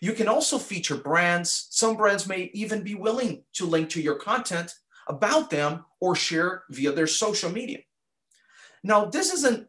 You 0.00 0.12
can 0.12 0.28
also 0.28 0.58
feature 0.58 0.96
brands. 0.96 1.66
Some 1.70 1.96
brands 1.96 2.26
may 2.26 2.50
even 2.54 2.82
be 2.82 2.94
willing 2.94 3.44
to 3.54 3.66
link 3.66 3.90
to 3.90 4.00
your 4.00 4.14
content 4.14 4.74
about 5.08 5.50
them 5.50 5.84
or 6.00 6.16
share 6.16 6.64
via 6.70 6.92
their 6.92 7.06
social 7.06 7.50
media. 7.50 7.80
Now, 8.82 9.04
this 9.04 9.32
isn't 9.32 9.68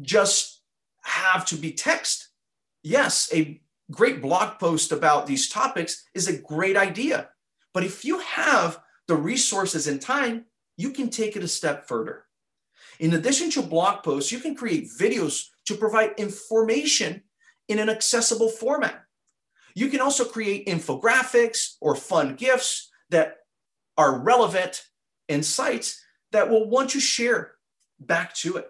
just 0.00 0.62
have 1.02 1.44
to 1.46 1.56
be 1.56 1.72
text. 1.72 2.28
Yes, 2.82 3.30
a 3.32 3.60
great 3.90 4.20
blog 4.20 4.58
post 4.58 4.90
about 4.90 5.26
these 5.26 5.48
topics 5.48 6.04
is 6.14 6.26
a 6.26 6.38
great 6.38 6.76
idea. 6.76 7.28
But 7.72 7.84
if 7.84 8.04
you 8.04 8.18
have 8.18 8.80
the 9.12 9.18
resources 9.18 9.86
and 9.86 10.00
time, 10.00 10.46
you 10.78 10.88
can 10.88 11.10
take 11.10 11.36
it 11.36 11.44
a 11.44 11.48
step 11.48 11.86
further. 11.86 12.24
In 12.98 13.12
addition 13.12 13.50
to 13.50 13.62
blog 13.62 14.02
posts, 14.02 14.32
you 14.32 14.38
can 14.38 14.54
create 14.54 14.88
videos 14.98 15.48
to 15.66 15.74
provide 15.74 16.14
information 16.16 17.22
in 17.68 17.78
an 17.78 17.90
accessible 17.90 18.48
format. 18.48 19.04
You 19.74 19.88
can 19.88 20.00
also 20.00 20.24
create 20.24 20.66
infographics 20.66 21.76
or 21.82 21.94
fun 21.94 22.36
gifts 22.36 22.90
that 23.10 23.40
are 23.98 24.18
relevant 24.18 24.88
and 25.28 25.44
sites 25.44 26.02
that 26.30 26.48
will 26.48 26.70
want 26.70 26.88
to 26.90 27.00
share 27.00 27.56
back 28.00 28.32
to 28.36 28.56
it. 28.56 28.68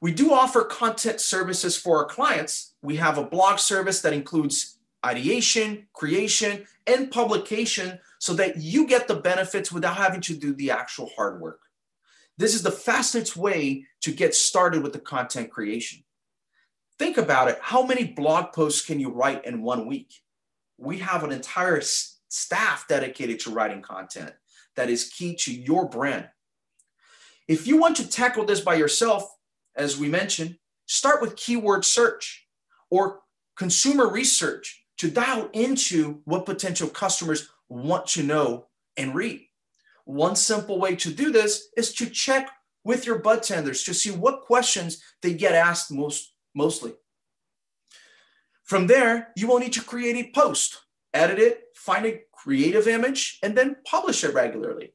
We 0.00 0.12
do 0.12 0.32
offer 0.32 0.62
content 0.64 1.20
services 1.20 1.76
for 1.76 1.98
our 1.98 2.06
clients. 2.06 2.72
We 2.80 2.96
have 2.96 3.18
a 3.18 3.24
blog 3.24 3.58
service 3.58 4.00
that 4.00 4.14
includes 4.14 4.77
ideation, 5.04 5.86
creation, 5.92 6.66
and 6.86 7.10
publication 7.10 7.98
so 8.18 8.34
that 8.34 8.56
you 8.56 8.86
get 8.86 9.06
the 9.06 9.14
benefits 9.14 9.70
without 9.70 9.96
having 9.96 10.20
to 10.22 10.34
do 10.34 10.54
the 10.54 10.70
actual 10.70 11.10
hard 11.16 11.40
work. 11.40 11.60
This 12.36 12.54
is 12.54 12.62
the 12.62 12.70
fastest 12.70 13.36
way 13.36 13.86
to 14.00 14.12
get 14.12 14.34
started 14.34 14.82
with 14.82 14.92
the 14.92 14.98
content 14.98 15.50
creation. 15.50 16.04
Think 16.98 17.16
about 17.16 17.48
it. 17.48 17.58
How 17.60 17.84
many 17.84 18.04
blog 18.04 18.52
posts 18.52 18.84
can 18.84 18.98
you 18.98 19.10
write 19.10 19.44
in 19.44 19.62
one 19.62 19.86
week? 19.86 20.14
We 20.78 20.98
have 20.98 21.24
an 21.24 21.32
entire 21.32 21.80
staff 21.80 22.86
dedicated 22.88 23.40
to 23.40 23.50
writing 23.50 23.82
content 23.82 24.32
that 24.76 24.90
is 24.90 25.10
key 25.10 25.34
to 25.36 25.52
your 25.52 25.88
brand. 25.88 26.28
If 27.48 27.66
you 27.66 27.76
want 27.76 27.96
to 27.96 28.08
tackle 28.08 28.44
this 28.44 28.60
by 28.60 28.74
yourself, 28.74 29.24
as 29.74 29.96
we 29.96 30.08
mentioned, 30.08 30.58
start 30.86 31.20
with 31.20 31.36
keyword 31.36 31.84
search 31.84 32.46
or 32.90 33.20
consumer 33.56 34.08
research 34.08 34.84
to 34.98 35.10
dial 35.10 35.48
into 35.52 36.20
what 36.24 36.46
potential 36.46 36.88
customers 36.88 37.48
want 37.68 38.06
to 38.08 38.22
know 38.22 38.66
and 38.96 39.14
read. 39.14 39.42
One 40.04 40.36
simple 40.36 40.78
way 40.78 40.96
to 40.96 41.12
do 41.12 41.30
this 41.30 41.68
is 41.76 41.94
to 41.94 42.10
check 42.10 42.50
with 42.84 43.06
your 43.06 43.18
bud 43.18 43.42
tenders 43.42 43.82
to 43.84 43.94
see 43.94 44.10
what 44.10 44.42
questions 44.42 45.02
they 45.22 45.34
get 45.34 45.54
asked 45.54 45.90
most 45.90 46.32
mostly. 46.54 46.94
From 48.64 48.86
there, 48.86 49.28
you 49.36 49.46
will 49.46 49.58
need 49.58 49.72
to 49.74 49.82
create 49.82 50.16
a 50.16 50.30
post, 50.32 50.80
edit 51.14 51.38
it, 51.38 51.62
find 51.74 52.04
a 52.06 52.20
creative 52.32 52.88
image, 52.88 53.38
and 53.42 53.56
then 53.56 53.76
publish 53.84 54.24
it 54.24 54.34
regularly. 54.34 54.92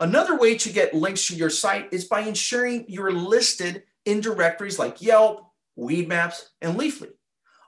Another 0.00 0.36
way 0.36 0.56
to 0.58 0.72
get 0.72 0.94
links 0.94 1.28
to 1.28 1.36
your 1.36 1.50
site 1.50 1.92
is 1.92 2.06
by 2.06 2.20
ensuring 2.20 2.86
you're 2.88 3.12
listed 3.12 3.84
in 4.04 4.20
directories 4.20 4.78
like 4.78 5.00
Yelp, 5.00 5.51
Weedmaps, 5.78 6.42
and 6.60 6.78
Leafly. 6.78 7.10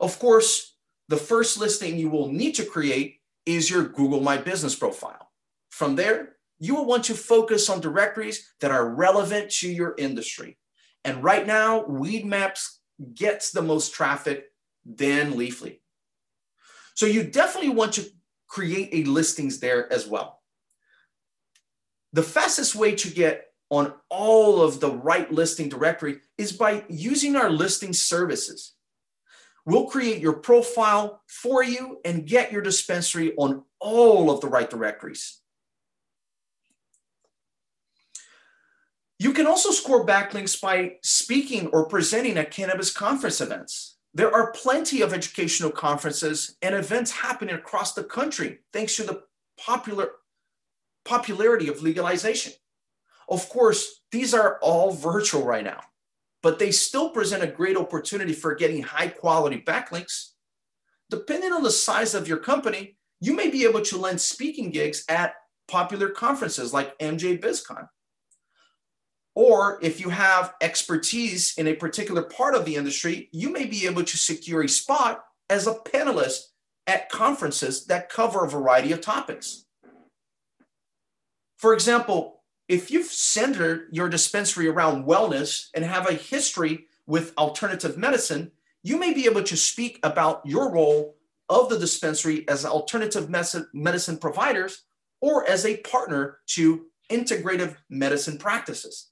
Of 0.01 0.19
course, 0.19 0.77
the 1.09 1.17
first 1.17 1.59
listing 1.59 1.99
you 1.99 2.09
will 2.09 2.29
need 2.29 2.53
to 2.57 2.65
create 2.65 3.21
is 3.47 3.71
your 3.71 3.85
Google 3.85 4.21
My 4.21 4.37
Business 4.37 4.75
profile. 4.75 5.31
From 5.71 5.97
there, 5.97 6.37
you 6.59 6.75
will 6.75 6.87
want 6.87 7.05
to 7.05 7.15
focus 7.15 7.69
on 7.69 7.81
directories 7.81 8.49
that 8.61 8.71
are 8.71 8.89
relevant 8.89 9.51
to 9.51 9.69
your 9.69 9.95
industry. 9.99 10.59
And 11.05 11.23
right 11.23 11.47
now, 11.47 11.83
Weedmaps 11.85 12.79
gets 13.15 13.51
the 13.51 13.63
most 13.63 13.93
traffic 13.93 14.47
than 14.87 15.35
Leafly. 15.35 15.81
So 16.95 17.07
you 17.07 17.25
definitely 17.25 17.71
want 17.71 17.95
to 17.95 18.07
create 18.47 18.91
a 18.93 19.11
listings 19.11 19.59
there 19.59 19.93
as 19.93 20.07
well. 20.07 20.41
The 22.13 22.23
fastest 22.23 22.77
way 22.77 22.95
to 22.95 23.11
get 23.11 23.47
on 23.75 23.93
all 24.09 24.63
of 24.63 24.79
the 24.79 24.91
right 24.91 25.31
listing 25.33 25.69
directory 25.69 26.21
is 26.39 26.53
by 26.53 26.85
using 26.89 27.35
our 27.35 27.51
listing 27.51 27.93
services. 27.93 28.75
We'll 29.67 29.87
create 29.87 30.21
your 30.21 30.35
profile 30.35 31.23
for 31.27 31.65
you 31.65 31.99
and 32.05 32.27
get 32.27 32.53
your 32.53 32.63
dispensary 32.63 33.35
on 33.37 33.65
all 33.81 34.31
of 34.31 34.41
the 34.41 34.47
right 34.47 34.71
directories. 34.71 35.41
You 39.19 39.33
can 39.33 39.47
also 39.47 39.71
score 39.71 40.07
backlinks 40.07 40.61
by 40.61 40.97
speaking 41.03 41.69
or 41.69 41.89
presenting 41.89 42.37
at 42.37 42.51
cannabis 42.51 42.93
conference 42.93 43.41
events. 43.41 43.97
There 44.13 44.33
are 44.33 44.53
plenty 44.53 45.03
of 45.03 45.13
educational 45.13 45.71
conferences 45.71 46.57
and 46.63 46.75
events 46.75 47.11
happening 47.11 47.55
across 47.55 47.95
the 47.95 48.05
country 48.05 48.61
thanks 48.73 48.97
to 48.97 49.03
the 49.03 49.23
popular 49.59 50.11
popularity 51.05 51.69
of 51.69 51.83
legalization. 51.83 52.53
Of 53.29 53.49
course, 53.49 54.03
these 54.13 54.35
are 54.35 54.59
all 54.61 54.93
virtual 54.93 55.45
right 55.45 55.65
now, 55.65 55.81
but 56.43 56.59
they 56.59 56.71
still 56.71 57.11
present 57.11 57.43
a 57.43 57.49
great 57.49 57.77
opportunity 57.77 58.33
for 58.33 58.55
getting 58.55 58.83
high 58.83 59.09
quality 59.09 59.63
backlinks. 59.67 60.31
Depending 61.11 61.53
on 61.53 61.63
the 61.63 61.71
size 61.71 62.15
of 62.15 62.29
your 62.29 62.39
company, 62.39 62.97
you 63.21 63.35
may 63.35 63.49
be 63.49 63.65
able 63.65 63.83
to 63.83 63.99
land 63.99 64.21
speaking 64.21 64.71
gigs 64.71 65.05
at 65.09 65.35
popular 65.69 66.09
conferences 66.11 66.73
like 66.73 66.99
MJ 66.99 67.41
BizCon. 67.41 67.89
Or 69.35 69.79
if 69.83 70.01
you 70.01 70.11
have 70.11 70.55
expertise 70.61 71.55
in 71.59 71.67
a 71.67 71.75
particular 71.75 72.23
part 72.23 72.55
of 72.55 72.65
the 72.65 72.77
industry, 72.77 73.29
you 73.33 73.51
may 73.51 73.65
be 73.65 73.87
able 73.87 74.05
to 74.05 74.17
secure 74.17 74.63
a 74.63 74.69
spot 74.69 75.25
as 75.51 75.67
a 75.67 75.75
panelist 75.75 76.41
at 76.87 77.09
conferences 77.09 77.87
that 77.87 78.09
cover 78.09 78.45
a 78.45 78.49
variety 78.49 78.93
of 78.93 79.01
topics. 79.01 79.65
For 81.57 81.75
example, 81.75 82.34
if 82.69 82.91
you've 82.91 83.07
centered 83.07 83.89
your 83.93 84.09
dispensary 84.09 84.69
around 84.69 85.07
wellness 85.07 85.69
and 85.75 85.85
have 85.85 86.09
a 86.09 86.15
history 86.15 86.87
with 87.07 87.37
alternative 87.37 87.99
medicine, 87.99 88.51
you 88.83 88.99
may 88.99 89.13
be 89.13 89.27
able 89.27 89.43
to 89.43 89.57
speak 89.57 89.99
about 90.03 90.41
your 90.45 90.71
role 90.71 91.17
of 91.49 91.69
the 91.69 91.79
dispensary 91.79 92.49
as 92.49 92.65
alternative 92.65 93.29
medicine 93.75 94.19
providers 94.19 94.85
or 95.21 95.49
as 95.49 95.67
a 95.67 95.77
partner 95.79 96.39
to 96.47 96.87
integrative 97.11 97.77
medicine 97.91 98.39
practices. 98.39 99.11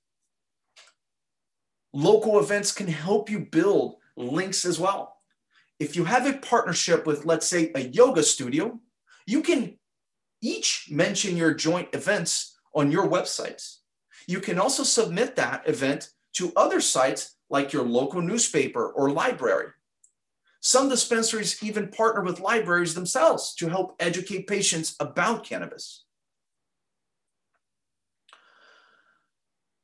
Local 1.92 2.38
events 2.38 2.72
can 2.72 2.88
help 2.88 3.28
you 3.28 3.40
build 3.40 3.96
links 4.16 4.64
as 4.64 4.78
well. 4.78 5.16
If 5.78 5.94
you 5.94 6.04
have 6.04 6.26
a 6.26 6.38
partnership 6.38 7.06
with, 7.06 7.26
let's 7.26 7.46
say, 7.46 7.70
a 7.74 7.80
yoga 7.80 8.22
studio, 8.22 8.80
you 9.26 9.42
can 9.42 9.78
each 10.40 10.88
mention 10.90 11.36
your 11.36 11.52
joint 11.52 11.88
events 11.92 12.51
on 12.74 12.90
your 12.90 13.08
websites. 13.08 13.78
You 14.26 14.40
can 14.40 14.58
also 14.58 14.82
submit 14.82 15.36
that 15.36 15.68
event 15.68 16.10
to 16.34 16.52
other 16.56 16.80
sites 16.80 17.36
like 17.50 17.72
your 17.72 17.84
local 17.84 18.22
newspaper 18.22 18.88
or 18.88 19.10
library. 19.10 19.68
Some 20.60 20.88
dispensaries 20.88 21.62
even 21.62 21.88
partner 21.88 22.22
with 22.22 22.40
libraries 22.40 22.94
themselves 22.94 23.54
to 23.56 23.68
help 23.68 23.96
educate 23.98 24.46
patients 24.46 24.94
about 25.00 25.44
cannabis. 25.44 26.04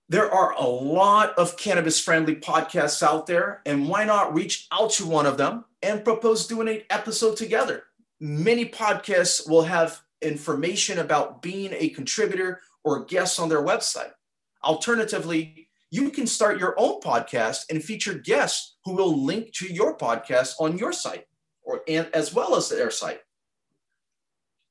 There 0.09 0.33
are 0.33 0.53
a 0.53 0.64
lot 0.64 1.37
of 1.37 1.59
cannabis 1.59 2.01
friendly 2.01 2.37
podcasts 2.37 3.03
out 3.03 3.27
there, 3.27 3.61
and 3.66 3.88
why 3.88 4.05
not 4.05 4.33
reach 4.33 4.66
out 4.72 4.92
to 4.92 5.07
one 5.07 5.27
of 5.27 5.37
them 5.37 5.66
and 5.83 6.05
propose 6.05 6.46
doing 6.46 6.68
an 6.68 6.83
episode 6.88 7.37
together? 7.37 7.83
Many 8.18 8.64
podcasts 8.64 9.46
will 9.46 9.64
have 9.64 10.01
information 10.22 10.98
about 10.98 11.42
being 11.42 11.74
a 11.74 11.90
contributor 11.90 12.62
or 12.85 13.05
guests 13.05 13.38
on 13.38 13.49
their 13.49 13.62
website. 13.62 14.12
Alternatively, 14.64 15.69
you 15.91 16.11
can 16.11 16.27
start 16.27 16.59
your 16.59 16.75
own 16.79 17.01
podcast 17.01 17.62
and 17.71 17.83
feature 17.83 18.14
guests 18.14 18.77
who 18.85 18.95
will 18.95 19.25
link 19.25 19.53
to 19.55 19.73
your 19.73 19.97
podcast 19.97 20.55
on 20.61 20.79
your 20.79 20.93
site 20.93 21.25
or 21.62 21.83
and 21.88 22.09
as 22.14 22.35
well 22.35 22.57
as 22.57 22.69
their 22.69 22.91
site. 22.91 23.21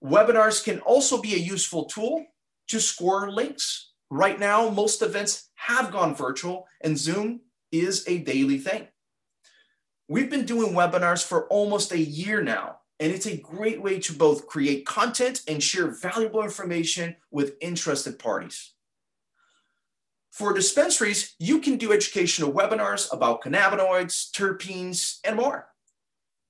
Webinars 0.03 0.63
can 0.63 0.79
also 0.81 1.21
be 1.21 1.33
a 1.33 1.39
useful 1.39 1.85
tool 1.85 2.25
to 2.67 2.79
score 2.79 3.31
links 3.31 3.87
Right 4.09 4.39
now, 4.39 4.69
most 4.69 5.01
events 5.01 5.49
have 5.55 5.91
gone 5.91 6.15
virtual, 6.15 6.65
and 6.81 6.97
Zoom 6.97 7.41
is 7.71 8.07
a 8.07 8.19
daily 8.19 8.57
thing. 8.57 8.87
We've 10.07 10.29
been 10.29 10.45
doing 10.45 10.73
webinars 10.73 11.25
for 11.25 11.47
almost 11.47 11.91
a 11.91 11.99
year 11.99 12.41
now, 12.41 12.77
and 12.99 13.11
it's 13.11 13.27
a 13.27 13.37
great 13.37 13.81
way 13.81 13.99
to 13.99 14.13
both 14.13 14.47
create 14.47 14.85
content 14.85 15.41
and 15.47 15.61
share 15.61 15.87
valuable 15.87 16.43
information 16.43 17.15
with 17.31 17.55
interested 17.61 18.17
parties. 18.17 18.73
For 20.31 20.53
dispensaries, 20.53 21.35
you 21.39 21.59
can 21.59 21.77
do 21.77 21.91
educational 21.91 22.53
webinars 22.53 23.11
about 23.11 23.41
cannabinoids, 23.41 24.31
terpenes, 24.31 25.19
and 25.23 25.35
more. 25.35 25.67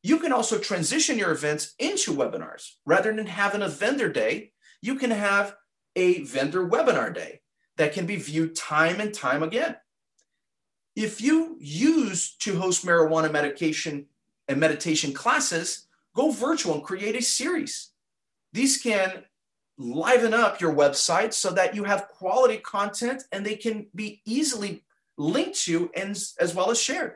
You 0.04 0.20
can 0.20 0.32
also 0.32 0.58
transition 0.58 1.18
your 1.18 1.32
events 1.32 1.74
into 1.80 2.14
webinars. 2.14 2.72
Rather 2.86 3.14
than 3.14 3.26
having 3.26 3.62
a 3.62 3.70
vendor 3.70 4.10
day, 4.10 4.52
you 4.82 4.96
can 4.96 5.12
have 5.12 5.56
a 5.96 6.22
vendor 6.24 6.68
webinar 6.68 7.14
day 7.14 7.42
that 7.78 7.94
can 7.94 8.06
be 8.06 8.18
viewed 8.18 8.56
time 8.56 9.00
and 9.00 9.14
time 9.14 9.44
again. 9.44 9.76
If 10.96 11.22
you 11.22 11.58
use 11.60 12.36
to 12.40 12.60
host 12.60 12.86
marijuana 12.86 13.32
medication 13.32 14.08
and 14.48 14.60
meditation 14.60 15.14
classes, 15.14 15.87
go 16.18 16.32
virtual 16.32 16.74
and 16.74 16.84
create 16.84 17.16
a 17.16 17.22
series. 17.22 17.92
These 18.52 18.78
can 18.78 19.24
liven 19.78 20.34
up 20.34 20.60
your 20.60 20.74
website 20.74 21.32
so 21.34 21.52
that 21.52 21.76
you 21.76 21.84
have 21.84 22.08
quality 22.08 22.58
content 22.58 23.24
and 23.32 23.46
they 23.46 23.56
can 23.56 23.86
be 23.94 24.22
easily 24.26 24.84
linked 25.18 25.60
to 25.62 25.92
and 25.96 26.18
as 26.40 26.56
well 26.56 26.72
as 26.72 26.82
shared. 26.82 27.14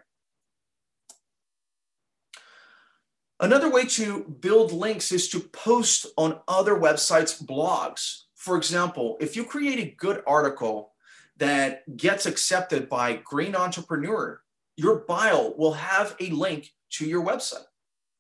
Another 3.40 3.72
way 3.72 3.86
to 3.86 4.24
build 4.40 4.72
links 4.72 5.12
is 5.12 5.28
to 5.30 5.40
post 5.40 6.06
on 6.16 6.40
other 6.48 6.76
websites' 6.76 7.44
blogs. 7.44 8.26
For 8.36 8.56
example, 8.56 9.18
if 9.20 9.36
you 9.36 9.44
create 9.44 9.80
a 9.80 9.96
good 9.96 10.22
article 10.28 10.94
that 11.38 11.98
gets 11.98 12.28
accepted 12.28 12.88
by 12.88 13.16
Green 13.16 13.56
Entrepreneur, 13.56 14.44
your 14.78 15.00
bio 15.08 15.56
will 15.58 15.74
have 15.74 16.16
a 16.20 16.30
link 16.30 16.72
to 16.92 17.08
your 17.08 17.26
website 17.26 17.66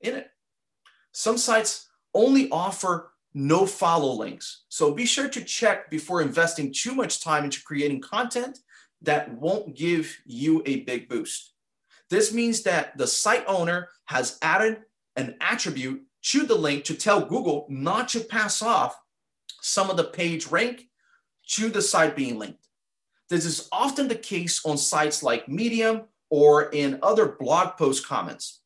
in 0.01 0.15
it. 0.15 0.31
Some 1.11 1.37
sites 1.37 1.89
only 2.13 2.49
offer 2.51 3.11
no 3.33 3.65
follow 3.65 4.13
links. 4.13 4.63
So 4.69 4.93
be 4.93 5.05
sure 5.05 5.29
to 5.29 5.43
check 5.43 5.89
before 5.89 6.21
investing 6.21 6.73
too 6.73 6.93
much 6.93 7.23
time 7.23 7.43
into 7.45 7.63
creating 7.63 8.01
content 8.01 8.59
that 9.01 9.33
won't 9.33 9.75
give 9.75 10.17
you 10.25 10.61
a 10.65 10.81
big 10.81 11.09
boost. 11.09 11.53
This 12.09 12.33
means 12.33 12.63
that 12.63 12.97
the 12.97 13.07
site 13.07 13.45
owner 13.47 13.89
has 14.05 14.37
added 14.41 14.81
an 15.15 15.35
attribute 15.39 16.03
to 16.23 16.45
the 16.45 16.55
link 16.55 16.83
to 16.85 16.93
tell 16.93 17.25
Google 17.25 17.65
not 17.69 18.09
to 18.09 18.19
pass 18.19 18.61
off 18.61 18.99
some 19.61 19.89
of 19.89 19.97
the 19.97 20.03
page 20.03 20.47
rank 20.47 20.87
to 21.47 21.69
the 21.69 21.81
site 21.81 22.15
being 22.15 22.37
linked. 22.37 22.67
This 23.29 23.45
is 23.45 23.69
often 23.71 24.07
the 24.07 24.15
case 24.15 24.65
on 24.65 24.77
sites 24.77 25.23
like 25.23 25.47
Medium 25.47 26.03
or 26.29 26.69
in 26.69 26.99
other 27.01 27.37
blog 27.39 27.77
post 27.77 28.05
comments. 28.05 28.60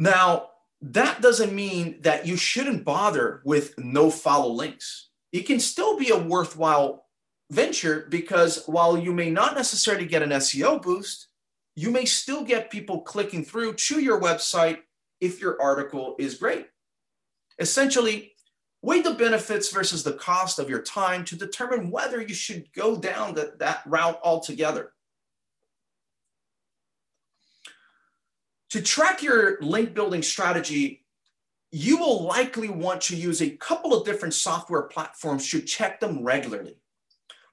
Now, 0.00 0.48
that 0.80 1.20
doesn't 1.20 1.54
mean 1.54 2.00
that 2.00 2.26
you 2.26 2.38
shouldn't 2.38 2.86
bother 2.86 3.42
with 3.44 3.78
no 3.78 4.10
follow 4.10 4.50
links. 4.50 5.10
It 5.30 5.42
can 5.42 5.60
still 5.60 5.98
be 5.98 6.08
a 6.08 6.16
worthwhile 6.16 7.04
venture 7.50 8.06
because 8.08 8.64
while 8.64 8.96
you 8.96 9.12
may 9.12 9.28
not 9.28 9.54
necessarily 9.54 10.06
get 10.06 10.22
an 10.22 10.30
SEO 10.30 10.80
boost, 10.80 11.28
you 11.76 11.90
may 11.90 12.06
still 12.06 12.42
get 12.42 12.70
people 12.70 13.02
clicking 13.02 13.44
through 13.44 13.74
to 13.74 14.00
your 14.00 14.18
website 14.18 14.78
if 15.20 15.38
your 15.38 15.60
article 15.60 16.16
is 16.18 16.36
great. 16.36 16.66
Essentially, 17.58 18.32
weigh 18.80 19.02
the 19.02 19.12
benefits 19.12 19.70
versus 19.70 20.02
the 20.02 20.14
cost 20.14 20.58
of 20.58 20.70
your 20.70 20.80
time 20.80 21.26
to 21.26 21.36
determine 21.36 21.90
whether 21.90 22.22
you 22.22 22.32
should 22.32 22.72
go 22.72 22.96
down 22.96 23.34
the, 23.34 23.52
that 23.58 23.82
route 23.84 24.18
altogether. 24.24 24.92
To 28.70 28.80
track 28.80 29.22
your 29.22 29.58
link 29.60 29.94
building 29.94 30.22
strategy, 30.22 31.04
you 31.72 31.98
will 31.98 32.24
likely 32.24 32.68
want 32.68 33.00
to 33.02 33.16
use 33.16 33.42
a 33.42 33.56
couple 33.56 33.92
of 33.94 34.04
different 34.04 34.34
software 34.34 34.82
platforms 34.82 35.48
to 35.50 35.60
check 35.60 36.00
them 36.00 36.24
regularly. 36.24 36.76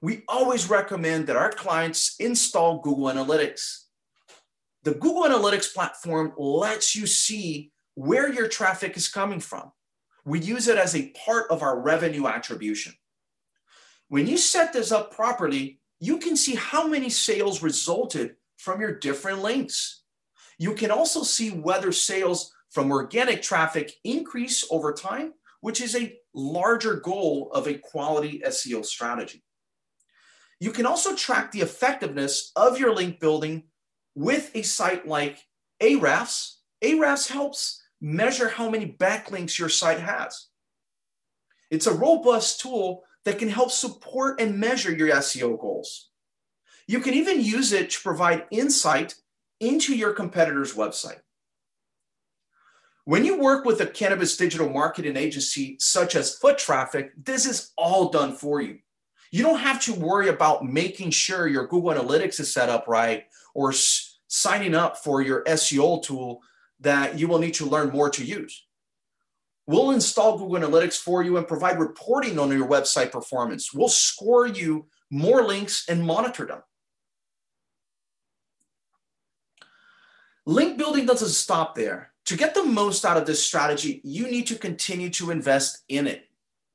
We 0.00 0.22
always 0.28 0.70
recommend 0.70 1.26
that 1.26 1.36
our 1.36 1.50
clients 1.50 2.14
install 2.20 2.80
Google 2.80 3.06
Analytics. 3.06 3.84
The 4.84 4.94
Google 4.94 5.24
Analytics 5.24 5.74
platform 5.74 6.32
lets 6.36 6.94
you 6.94 7.06
see 7.06 7.72
where 7.94 8.32
your 8.32 8.46
traffic 8.46 8.96
is 8.96 9.08
coming 9.08 9.40
from. 9.40 9.72
We 10.24 10.38
use 10.38 10.68
it 10.68 10.78
as 10.78 10.94
a 10.94 11.10
part 11.26 11.50
of 11.50 11.62
our 11.62 11.80
revenue 11.80 12.28
attribution. 12.28 12.92
When 14.08 14.28
you 14.28 14.36
set 14.36 14.72
this 14.72 14.92
up 14.92 15.12
properly, 15.12 15.80
you 15.98 16.18
can 16.18 16.36
see 16.36 16.54
how 16.54 16.86
many 16.86 17.10
sales 17.10 17.60
resulted 17.60 18.36
from 18.56 18.80
your 18.80 18.92
different 18.92 19.42
links. 19.42 19.97
You 20.58 20.74
can 20.74 20.90
also 20.90 21.22
see 21.22 21.50
whether 21.50 21.92
sales 21.92 22.52
from 22.70 22.90
organic 22.90 23.42
traffic 23.42 23.92
increase 24.04 24.66
over 24.70 24.92
time, 24.92 25.34
which 25.60 25.80
is 25.80 25.94
a 25.94 26.16
larger 26.34 26.96
goal 26.96 27.50
of 27.52 27.66
a 27.66 27.74
quality 27.78 28.42
SEO 28.44 28.84
strategy. 28.84 29.42
You 30.60 30.72
can 30.72 30.86
also 30.86 31.14
track 31.14 31.52
the 31.52 31.60
effectiveness 31.60 32.50
of 32.56 32.78
your 32.78 32.94
link 32.94 33.20
building 33.20 33.64
with 34.14 34.50
a 34.54 34.62
site 34.62 35.06
like 35.06 35.38
Ahrefs. 35.80 36.56
Ahrefs 36.82 37.28
helps 37.28 37.80
measure 38.00 38.48
how 38.48 38.68
many 38.68 38.96
backlinks 38.98 39.58
your 39.58 39.68
site 39.68 40.00
has. 40.00 40.48
It's 41.70 41.86
a 41.86 41.94
robust 41.94 42.60
tool 42.60 43.04
that 43.24 43.38
can 43.38 43.48
help 43.48 43.70
support 43.70 44.40
and 44.40 44.58
measure 44.58 44.92
your 44.92 45.08
SEO 45.08 45.60
goals. 45.60 46.10
You 46.86 47.00
can 47.00 47.14
even 47.14 47.40
use 47.40 47.72
it 47.72 47.90
to 47.90 48.00
provide 48.00 48.46
insight 48.50 49.14
into 49.60 49.94
your 49.94 50.12
competitor's 50.12 50.74
website. 50.74 51.20
When 53.04 53.24
you 53.24 53.38
work 53.40 53.64
with 53.64 53.80
a 53.80 53.86
cannabis 53.86 54.36
digital 54.36 54.68
marketing 54.68 55.16
agency 55.16 55.76
such 55.80 56.14
as 56.14 56.36
Foot 56.36 56.58
Traffic, 56.58 57.12
this 57.16 57.46
is 57.46 57.72
all 57.78 58.10
done 58.10 58.34
for 58.34 58.60
you. 58.60 58.80
You 59.30 59.42
don't 59.42 59.60
have 59.60 59.80
to 59.84 59.94
worry 59.94 60.28
about 60.28 60.64
making 60.64 61.10
sure 61.10 61.46
your 61.46 61.66
Google 61.66 61.94
Analytics 61.94 62.40
is 62.40 62.52
set 62.52 62.68
up 62.68 62.86
right 62.86 63.24
or 63.54 63.70
s- 63.70 64.18
signing 64.28 64.74
up 64.74 64.98
for 64.98 65.22
your 65.22 65.42
SEO 65.44 66.02
tool 66.02 66.42
that 66.80 67.18
you 67.18 67.28
will 67.28 67.38
need 67.38 67.54
to 67.54 67.66
learn 67.66 67.90
more 67.90 68.10
to 68.10 68.24
use. 68.24 68.66
We'll 69.66 69.90
install 69.90 70.38
Google 70.38 70.68
Analytics 70.68 70.98
for 70.98 71.22
you 71.22 71.36
and 71.36 71.48
provide 71.48 71.78
reporting 71.78 72.38
on 72.38 72.50
your 72.50 72.68
website 72.68 73.10
performance. 73.10 73.72
We'll 73.72 73.88
score 73.88 74.46
you 74.46 74.86
more 75.10 75.42
links 75.42 75.88
and 75.88 76.04
monitor 76.04 76.46
them. 76.46 76.62
Link 80.48 80.78
building 80.78 81.04
doesn't 81.04 81.28
stop 81.28 81.74
there. 81.74 82.14
To 82.24 82.34
get 82.34 82.54
the 82.54 82.64
most 82.64 83.04
out 83.04 83.18
of 83.18 83.26
this 83.26 83.44
strategy, 83.44 84.00
you 84.02 84.30
need 84.30 84.46
to 84.46 84.54
continue 84.54 85.10
to 85.10 85.30
invest 85.30 85.84
in 85.90 86.06
it. 86.06 86.24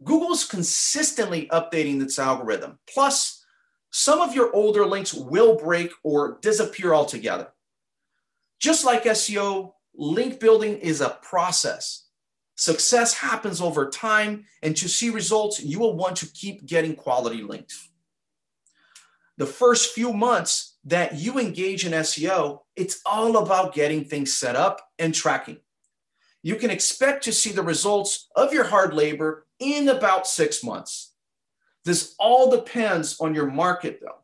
Google's 0.04 0.46
consistently 0.46 1.48
updating 1.48 2.00
its 2.00 2.20
algorithm. 2.20 2.78
Plus, 2.88 3.44
some 3.90 4.22
of 4.22 4.36
your 4.36 4.56
older 4.56 4.86
links 4.86 5.12
will 5.12 5.56
break 5.56 5.92
or 6.04 6.38
disappear 6.44 6.94
altogether. 6.94 7.48
Just 8.60 8.86
like 8.86 9.06
SEO, 9.06 9.74
link 9.96 10.40
building 10.40 10.78
is 10.78 11.02
a 11.02 11.18
process. 11.24 12.10
Success 12.54 13.16
happens 13.16 13.60
over 13.60 13.90
time, 13.90 14.46
and 14.62 14.78
to 14.78 14.88
see 14.88 15.10
results, 15.10 15.64
you 15.64 15.80
will 15.80 15.98
want 15.98 16.18
to 16.18 16.28
keep 16.28 16.64
getting 16.68 16.96
quality 16.96 17.42
links. 17.42 17.90
The 19.38 19.48
first 19.48 19.96
few 19.96 20.14
months, 20.14 20.73
that 20.86 21.16
you 21.16 21.40
engage 21.40 21.86
in 21.86 21.94
SEO, 21.94 22.60
it's 22.76 23.02
all 23.06 23.38
about 23.38 23.74
getting 23.74 24.04
things 24.04 24.34
set 24.34 24.56
up 24.56 24.82
and 25.00 25.14
tracking. 25.14 25.58
You 26.42 26.56
can 26.56 26.70
expect 26.70 27.24
to 27.24 27.32
see 27.32 27.52
the 27.52 27.64
results 27.64 28.28
of 28.36 28.54
your 28.54 28.66
hard 28.66 28.94
labor 28.94 29.48
in 29.60 29.88
about 29.88 30.28
six 30.28 30.64
months. 30.64 31.14
This 31.86 32.16
all 32.20 32.52
depends 32.52 33.20
on 33.20 33.34
your 33.34 33.50
market, 33.50 34.00
though. 34.02 34.20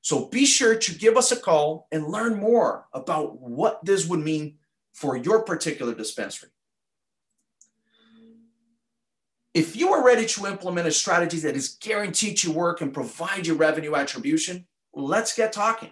So 0.00 0.26
be 0.26 0.44
sure 0.44 0.76
to 0.76 0.94
give 0.94 1.16
us 1.16 1.32
a 1.32 1.36
call 1.36 1.88
and 1.90 2.06
learn 2.06 2.38
more 2.38 2.86
about 2.92 3.40
what 3.40 3.84
this 3.84 4.06
would 4.06 4.20
mean 4.20 4.58
for 4.92 5.16
your 5.16 5.42
particular 5.42 5.94
dispensary. 5.94 6.50
If 9.52 9.74
you 9.74 9.92
are 9.92 10.04
ready 10.04 10.26
to 10.26 10.46
implement 10.46 10.86
a 10.86 10.92
strategy 10.92 11.38
that 11.38 11.56
is 11.56 11.76
guaranteed 11.80 12.36
to 12.38 12.52
work 12.52 12.82
and 12.82 12.92
provide 12.92 13.46
you 13.46 13.54
revenue 13.54 13.94
attribution, 13.94 14.66
let's 14.96 15.36
get 15.36 15.52
talking. 15.52 15.90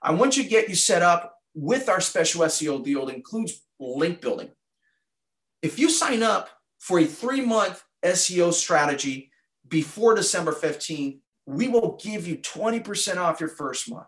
I 0.00 0.12
want 0.12 0.36
you 0.36 0.42
to 0.42 0.48
get 0.48 0.68
you 0.68 0.74
set 0.74 1.02
up 1.02 1.36
with 1.54 1.88
our 1.88 2.00
special 2.00 2.40
SEO 2.42 2.82
deal 2.82 3.06
that 3.06 3.14
includes 3.14 3.62
link 3.78 4.20
building. 4.20 4.50
If 5.60 5.78
you 5.78 5.90
sign 5.90 6.22
up 6.22 6.48
for 6.80 6.98
a 6.98 7.04
three 7.04 7.42
month 7.42 7.84
SEO 8.04 8.52
strategy 8.52 9.30
before 9.68 10.14
December 10.14 10.52
15, 10.52 11.20
we 11.46 11.68
will 11.68 11.98
give 12.02 12.26
you 12.26 12.38
20% 12.38 13.16
off 13.18 13.38
your 13.38 13.48
first 13.50 13.88
month. 13.90 14.06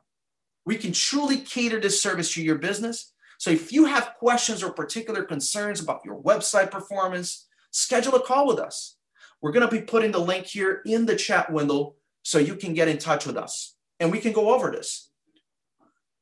We 0.65 0.77
can 0.77 0.93
truly 0.93 1.37
cater 1.37 1.79
this 1.79 2.03
service 2.03 2.33
to 2.35 2.43
your 2.43 2.59
business. 2.59 3.13
So 3.39 3.51
if 3.51 3.73
you 3.73 3.85
have 3.85 4.15
questions 4.19 4.63
or 4.63 4.73
particular 4.73 5.23
concerns 5.23 5.81
about 5.81 6.01
your 6.05 6.21
website 6.23 6.71
performance, 6.71 7.47
schedule 7.73 8.15
a 8.15 8.21
call 8.21 8.47
with 8.47 8.59
us. 8.59 8.97
We're 9.43 9.53
going 9.53 9.69
to 9.69 9.77
be 9.77 9.83
putting 9.83 10.13
the 10.13 10.21
link 10.21 10.47
here 10.47 10.81
in 10.87 11.05
the 11.05 11.17
chat 11.17 11.53
window 11.53 11.97
so 12.23 12.39
you 12.39 12.57
can 12.57 12.73
get 12.73 12.89
in 12.89 12.97
touch 12.97 13.27
with 13.27 13.37
us 13.37 13.75
and 14.01 14.11
we 14.11 14.21
can 14.21 14.33
go 14.33 14.55
over 14.55 14.71
this. 14.71 15.11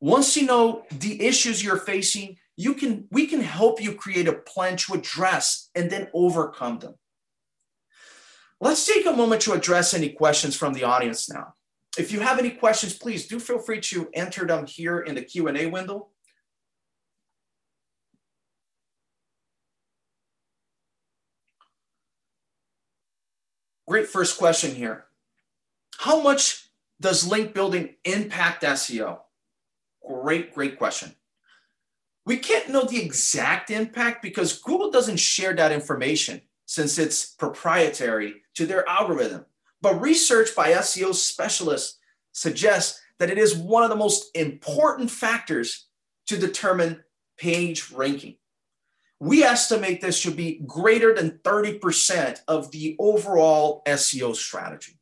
Once 0.00 0.36
you 0.36 0.46
know 0.46 0.84
the 0.90 1.24
issues 1.24 1.62
you're 1.62 1.76
facing, 1.76 2.36
you 2.56 2.74
can 2.74 3.06
we 3.10 3.26
can 3.26 3.40
help 3.40 3.80
you 3.80 3.94
create 3.94 4.28
a 4.28 4.32
plan 4.32 4.76
to 4.76 4.94
address 4.94 5.70
and 5.74 5.90
then 5.90 6.08
overcome 6.12 6.78
them. 6.78 6.94
Let's 8.60 8.86
take 8.86 9.06
a 9.06 9.12
moment 9.12 9.42
to 9.42 9.52
address 9.52 9.94
any 9.94 10.10
questions 10.10 10.54
from 10.56 10.72
the 10.72 10.84
audience 10.84 11.28
now. 11.30 11.54
If 11.98 12.12
you 12.12 12.20
have 12.20 12.38
any 12.38 12.50
questions, 12.50 12.96
please 12.96 13.26
do 13.26 13.38
feel 13.38 13.58
free 13.58 13.80
to 13.80 14.08
enter 14.14 14.46
them 14.46 14.66
here 14.66 15.00
in 15.00 15.14
the 15.14 15.22
Q&A 15.22 15.66
window. 15.66 16.08
Great 23.88 24.06
first 24.06 24.38
question 24.38 24.74
here. 24.74 25.04
How 25.98 26.22
much 26.22 26.61
does 27.02 27.26
link 27.26 27.52
building 27.52 27.96
impact 28.04 28.62
SEO? 28.62 29.18
Great, 30.08 30.54
great 30.54 30.78
question. 30.78 31.14
We 32.24 32.36
can't 32.36 32.68
know 32.68 32.84
the 32.84 33.02
exact 33.02 33.70
impact 33.70 34.22
because 34.22 34.60
Google 34.60 34.92
doesn't 34.92 35.18
share 35.18 35.52
that 35.54 35.72
information 35.72 36.40
since 36.66 36.98
it's 36.98 37.34
proprietary 37.34 38.42
to 38.54 38.66
their 38.66 38.88
algorithm. 38.88 39.44
But 39.80 40.00
research 40.00 40.54
by 40.54 40.72
SEO 40.74 41.12
specialists 41.14 41.98
suggests 42.30 43.00
that 43.18 43.30
it 43.30 43.38
is 43.38 43.56
one 43.56 43.82
of 43.82 43.90
the 43.90 43.96
most 43.96 44.30
important 44.36 45.10
factors 45.10 45.88
to 46.28 46.38
determine 46.38 47.02
page 47.36 47.90
ranking. 47.90 48.36
We 49.18 49.42
estimate 49.42 50.00
this 50.00 50.18
should 50.18 50.36
be 50.36 50.62
greater 50.66 51.14
than 51.14 51.40
30% 51.44 52.40
of 52.46 52.70
the 52.70 52.94
overall 53.00 53.82
SEO 53.86 54.36
strategy. 54.36 55.00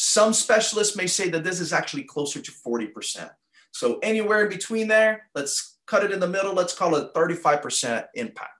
Some 0.00 0.32
specialists 0.32 0.94
may 0.94 1.08
say 1.08 1.28
that 1.30 1.42
this 1.42 1.58
is 1.58 1.72
actually 1.72 2.04
closer 2.04 2.40
to 2.40 2.52
40%. 2.52 3.28
So 3.72 3.98
anywhere 4.00 4.44
in 4.44 4.48
between 4.48 4.86
there, 4.86 5.28
let's 5.34 5.80
cut 5.88 6.04
it 6.04 6.12
in 6.12 6.20
the 6.20 6.28
middle. 6.28 6.54
Let's 6.54 6.72
call 6.72 6.94
it 6.94 7.12
35% 7.14 8.06
impact. 8.14 8.52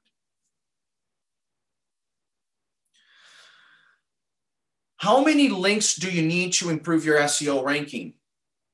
How 4.97 5.23
many 5.23 5.49
links 5.49 5.95
do 5.95 6.11
you 6.11 6.23
need 6.27 6.55
to 6.55 6.71
improve 6.71 7.05
your 7.05 7.21
SEO 7.21 7.65
ranking? 7.65 8.15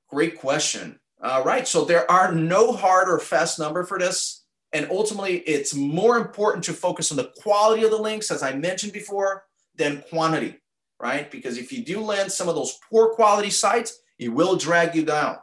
Great 0.08 0.38
question. 0.38 0.98
All 1.22 1.44
right, 1.44 1.68
so 1.68 1.84
there 1.84 2.10
are 2.10 2.34
no 2.34 2.72
hard 2.72 3.10
or 3.10 3.18
fast 3.18 3.58
number 3.58 3.84
for 3.84 3.98
this. 3.98 4.42
And 4.72 4.88
ultimately, 4.90 5.40
it's 5.40 5.74
more 5.74 6.16
important 6.16 6.64
to 6.64 6.72
focus 6.72 7.10
on 7.10 7.18
the 7.18 7.30
quality 7.42 7.84
of 7.84 7.90
the 7.90 7.98
links, 7.98 8.30
as 8.30 8.42
I 8.42 8.54
mentioned 8.54 8.94
before, 8.94 9.44
than 9.74 10.02
quantity, 10.08 10.62
right? 11.00 11.30
Because 11.30 11.58
if 11.58 11.72
you 11.72 11.84
do 11.84 12.00
land 12.00 12.30
some 12.32 12.48
of 12.48 12.54
those 12.54 12.78
poor 12.90 13.14
quality 13.14 13.50
sites, 13.50 13.98
it 14.18 14.28
will 14.28 14.56
drag 14.56 14.94
you 14.94 15.04
down. 15.04 15.36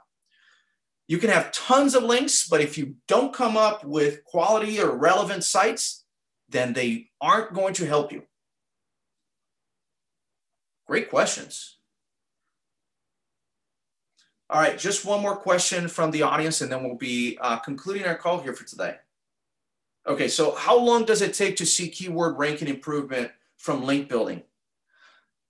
You 1.08 1.18
can 1.18 1.30
have 1.30 1.52
tons 1.52 1.94
of 1.94 2.04
links, 2.04 2.48
but 2.48 2.62
if 2.62 2.78
you 2.78 2.96
don't 3.08 3.34
come 3.34 3.58
up 3.58 3.84
with 3.84 4.24
quality 4.24 4.80
or 4.80 4.96
relevant 4.96 5.44
sites, 5.44 6.06
then 6.48 6.74
they 6.74 7.10
aren't 7.20 7.54
going 7.54 7.74
to 7.76 7.86
help 7.86 8.12
you. 8.12 8.24
Great 10.88 11.10
questions. 11.10 11.78
All 14.50 14.60
right, 14.60 14.78
just 14.78 15.06
one 15.06 15.22
more 15.22 15.38
question 15.38 15.88
from 15.88 16.12
the 16.12 16.24
audience, 16.24 16.60
and 16.60 16.70
then 16.70 16.84
we'll 16.84 16.96
be 16.96 17.38
uh, 17.40 17.58
concluding 17.60 18.06
our 18.06 18.18
call 18.18 18.42
here 18.42 18.54
for 18.54 18.66
today. 18.66 18.96
Okay, 20.06 20.28
so 20.28 20.56
how 20.56 20.78
long 20.78 21.06
does 21.06 21.22
it 21.22 21.34
take 21.34 21.56
to 21.58 21.66
see 21.66 21.88
keyword 21.88 22.38
ranking 22.38 22.68
improvement 22.68 23.32
from 23.58 23.84
link 23.84 24.10
building? 24.10 24.44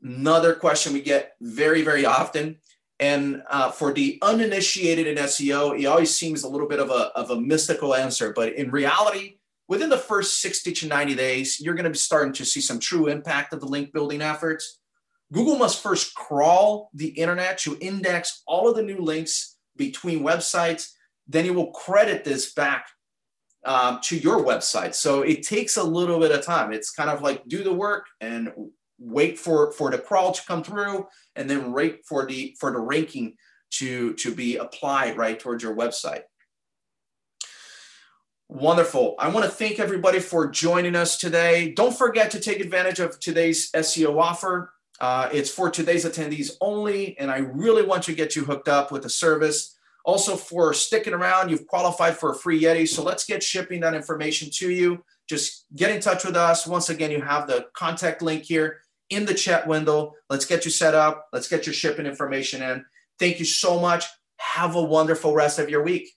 Another 0.04 0.56
question 0.56 0.94
we 0.94 1.02
get 1.02 1.34
very, 1.42 1.82
very 1.84 2.06
often. 2.06 2.58
And 3.00 3.42
uh, 3.50 3.72
for 3.72 3.94
the 3.94 4.20
uninitiated 4.22 5.08
in 5.08 5.18
SEO, 5.18 5.80
it 5.80 5.86
always 5.86 6.16
seems 6.16 6.44
a 6.44 6.48
little 6.48 6.68
bit 6.68 6.80
of 6.80 6.90
a, 6.90 7.12
of 7.16 7.32
a 7.32 7.42
mystical 7.42 7.96
answer. 7.96 8.32
But 8.32 8.54
in 8.54 8.70
reality, 8.70 9.38
within 9.68 9.90
the 9.90 9.98
first 9.98 10.42
60 10.42 10.72
to 10.74 10.88
90 10.88 11.16
days, 11.16 11.60
you're 11.60 11.74
going 11.74 11.86
to 11.86 11.92
be 11.92 11.98
starting 11.98 12.34
to 12.34 12.46
see 12.46 12.62
some 12.62 12.80
true 12.80 13.08
impact 13.08 13.54
of 13.54 13.60
the 13.60 13.66
link 13.66 13.92
building 13.92 14.22
efforts. 14.22 14.80
Google 15.34 15.58
must 15.58 15.82
first 15.82 16.14
crawl 16.14 16.90
the 16.94 17.08
internet 17.08 17.58
to 17.60 17.78
index 17.80 18.44
all 18.46 18.70
of 18.70 18.76
the 18.76 18.84
new 18.84 19.00
links 19.00 19.58
between 19.78 20.24
websites. 20.24 20.92
Then 21.28 21.46
it 21.46 21.56
will 21.56 21.72
credit 21.72 22.24
this 22.24 22.54
back 22.54 22.88
um, 23.66 24.00
to 24.04 24.18
your 24.18 24.44
website. 24.44 24.94
So 24.94 25.22
it 25.22 25.44
takes 25.44 25.78
a 25.78 25.84
little 25.84 26.20
bit 26.20 26.32
of 26.32 26.44
time. 26.44 26.74
It's 26.74 26.92
kind 26.92 27.10
of 27.10 27.22
like 27.22 27.48
do 27.48 27.64
the 27.64 27.74
work 27.74 28.06
and 28.20 28.52
wait 29.02 29.40
for 29.40 29.72
for 29.72 29.90
the 29.90 29.98
crawl 29.98 30.32
to 30.32 30.46
come 30.46 30.64
through 30.64 31.08
and 31.36 31.50
then 31.50 31.74
wait 31.74 32.06
for 32.06 32.26
the 32.26 32.56
for 32.60 32.72
the 32.72 32.80
ranking 32.80 33.36
to 33.72 34.14
to 34.14 34.34
be 34.34 34.58
applied 34.58 35.18
right 35.18 35.40
towards 35.40 35.64
your 35.64 35.76
website. 35.76 36.22
Wonderful. 38.48 39.16
I 39.18 39.30
want 39.30 39.46
to 39.46 39.52
thank 39.52 39.80
everybody 39.80 40.20
for 40.20 40.50
joining 40.50 40.96
us 40.96 41.18
today. 41.18 41.72
Don't 41.72 41.98
forget 41.98 42.32
to 42.32 42.40
take 42.40 42.60
advantage 42.60 43.00
of 43.00 43.20
today's 43.20 43.72
seo 43.72 44.20
offer. 44.20 44.74
Uh, 45.00 45.30
it's 45.32 45.50
for 45.50 45.72
today's 45.72 46.06
attendees 46.06 46.52
only 46.62 47.18
and 47.18 47.32
i 47.32 47.38
really 47.38 47.84
want 47.84 48.04
to 48.04 48.14
get 48.14 48.36
you 48.36 48.44
hooked 48.44 48.68
up 48.68 48.92
with 48.92 49.02
the 49.02 49.10
service. 49.10 49.78
Also 50.04 50.36
for 50.36 50.74
sticking 50.74 51.14
around 51.14 51.50
you've 51.50 51.66
qualified 51.66 52.18
for 52.18 52.32
a 52.32 52.36
free 52.36 52.62
yeti 52.62 52.88
so 52.88 53.04
let's 53.04 53.26
get 53.26 53.42
shipping 53.42 53.80
that 53.80 53.96
information 53.96 54.50
to 54.52 54.70
you. 54.70 55.04
Just 55.28 55.66
get 55.76 55.90
in 55.90 56.02
touch 56.02 56.26
with 56.26 56.36
us. 56.36 56.68
Once 56.68 56.90
again 56.90 57.10
you 57.10 57.22
have 57.22 57.48
the 57.48 57.68
contact 57.74 58.22
link 58.22 58.44
here 58.44 58.82
in 59.12 59.26
the 59.26 59.34
chat 59.34 59.68
window. 59.68 60.14
Let's 60.30 60.46
get 60.46 60.66
you 60.66 60.72
set 60.72 60.96
up. 60.96 61.28
Let's 61.32 61.48
get 61.48 61.68
your 61.68 61.74
shipping 61.74 62.06
information 62.06 62.64
in. 62.64 62.84
Thank 63.20 63.40
you 63.40 63.46
so 63.46 63.80
much. 63.80 64.06
Have 64.38 64.76
a 64.76 64.82
wonderful 64.82 65.36
rest 65.36 65.60
of 65.60 65.70
your 65.70 65.84
week. 65.84 66.10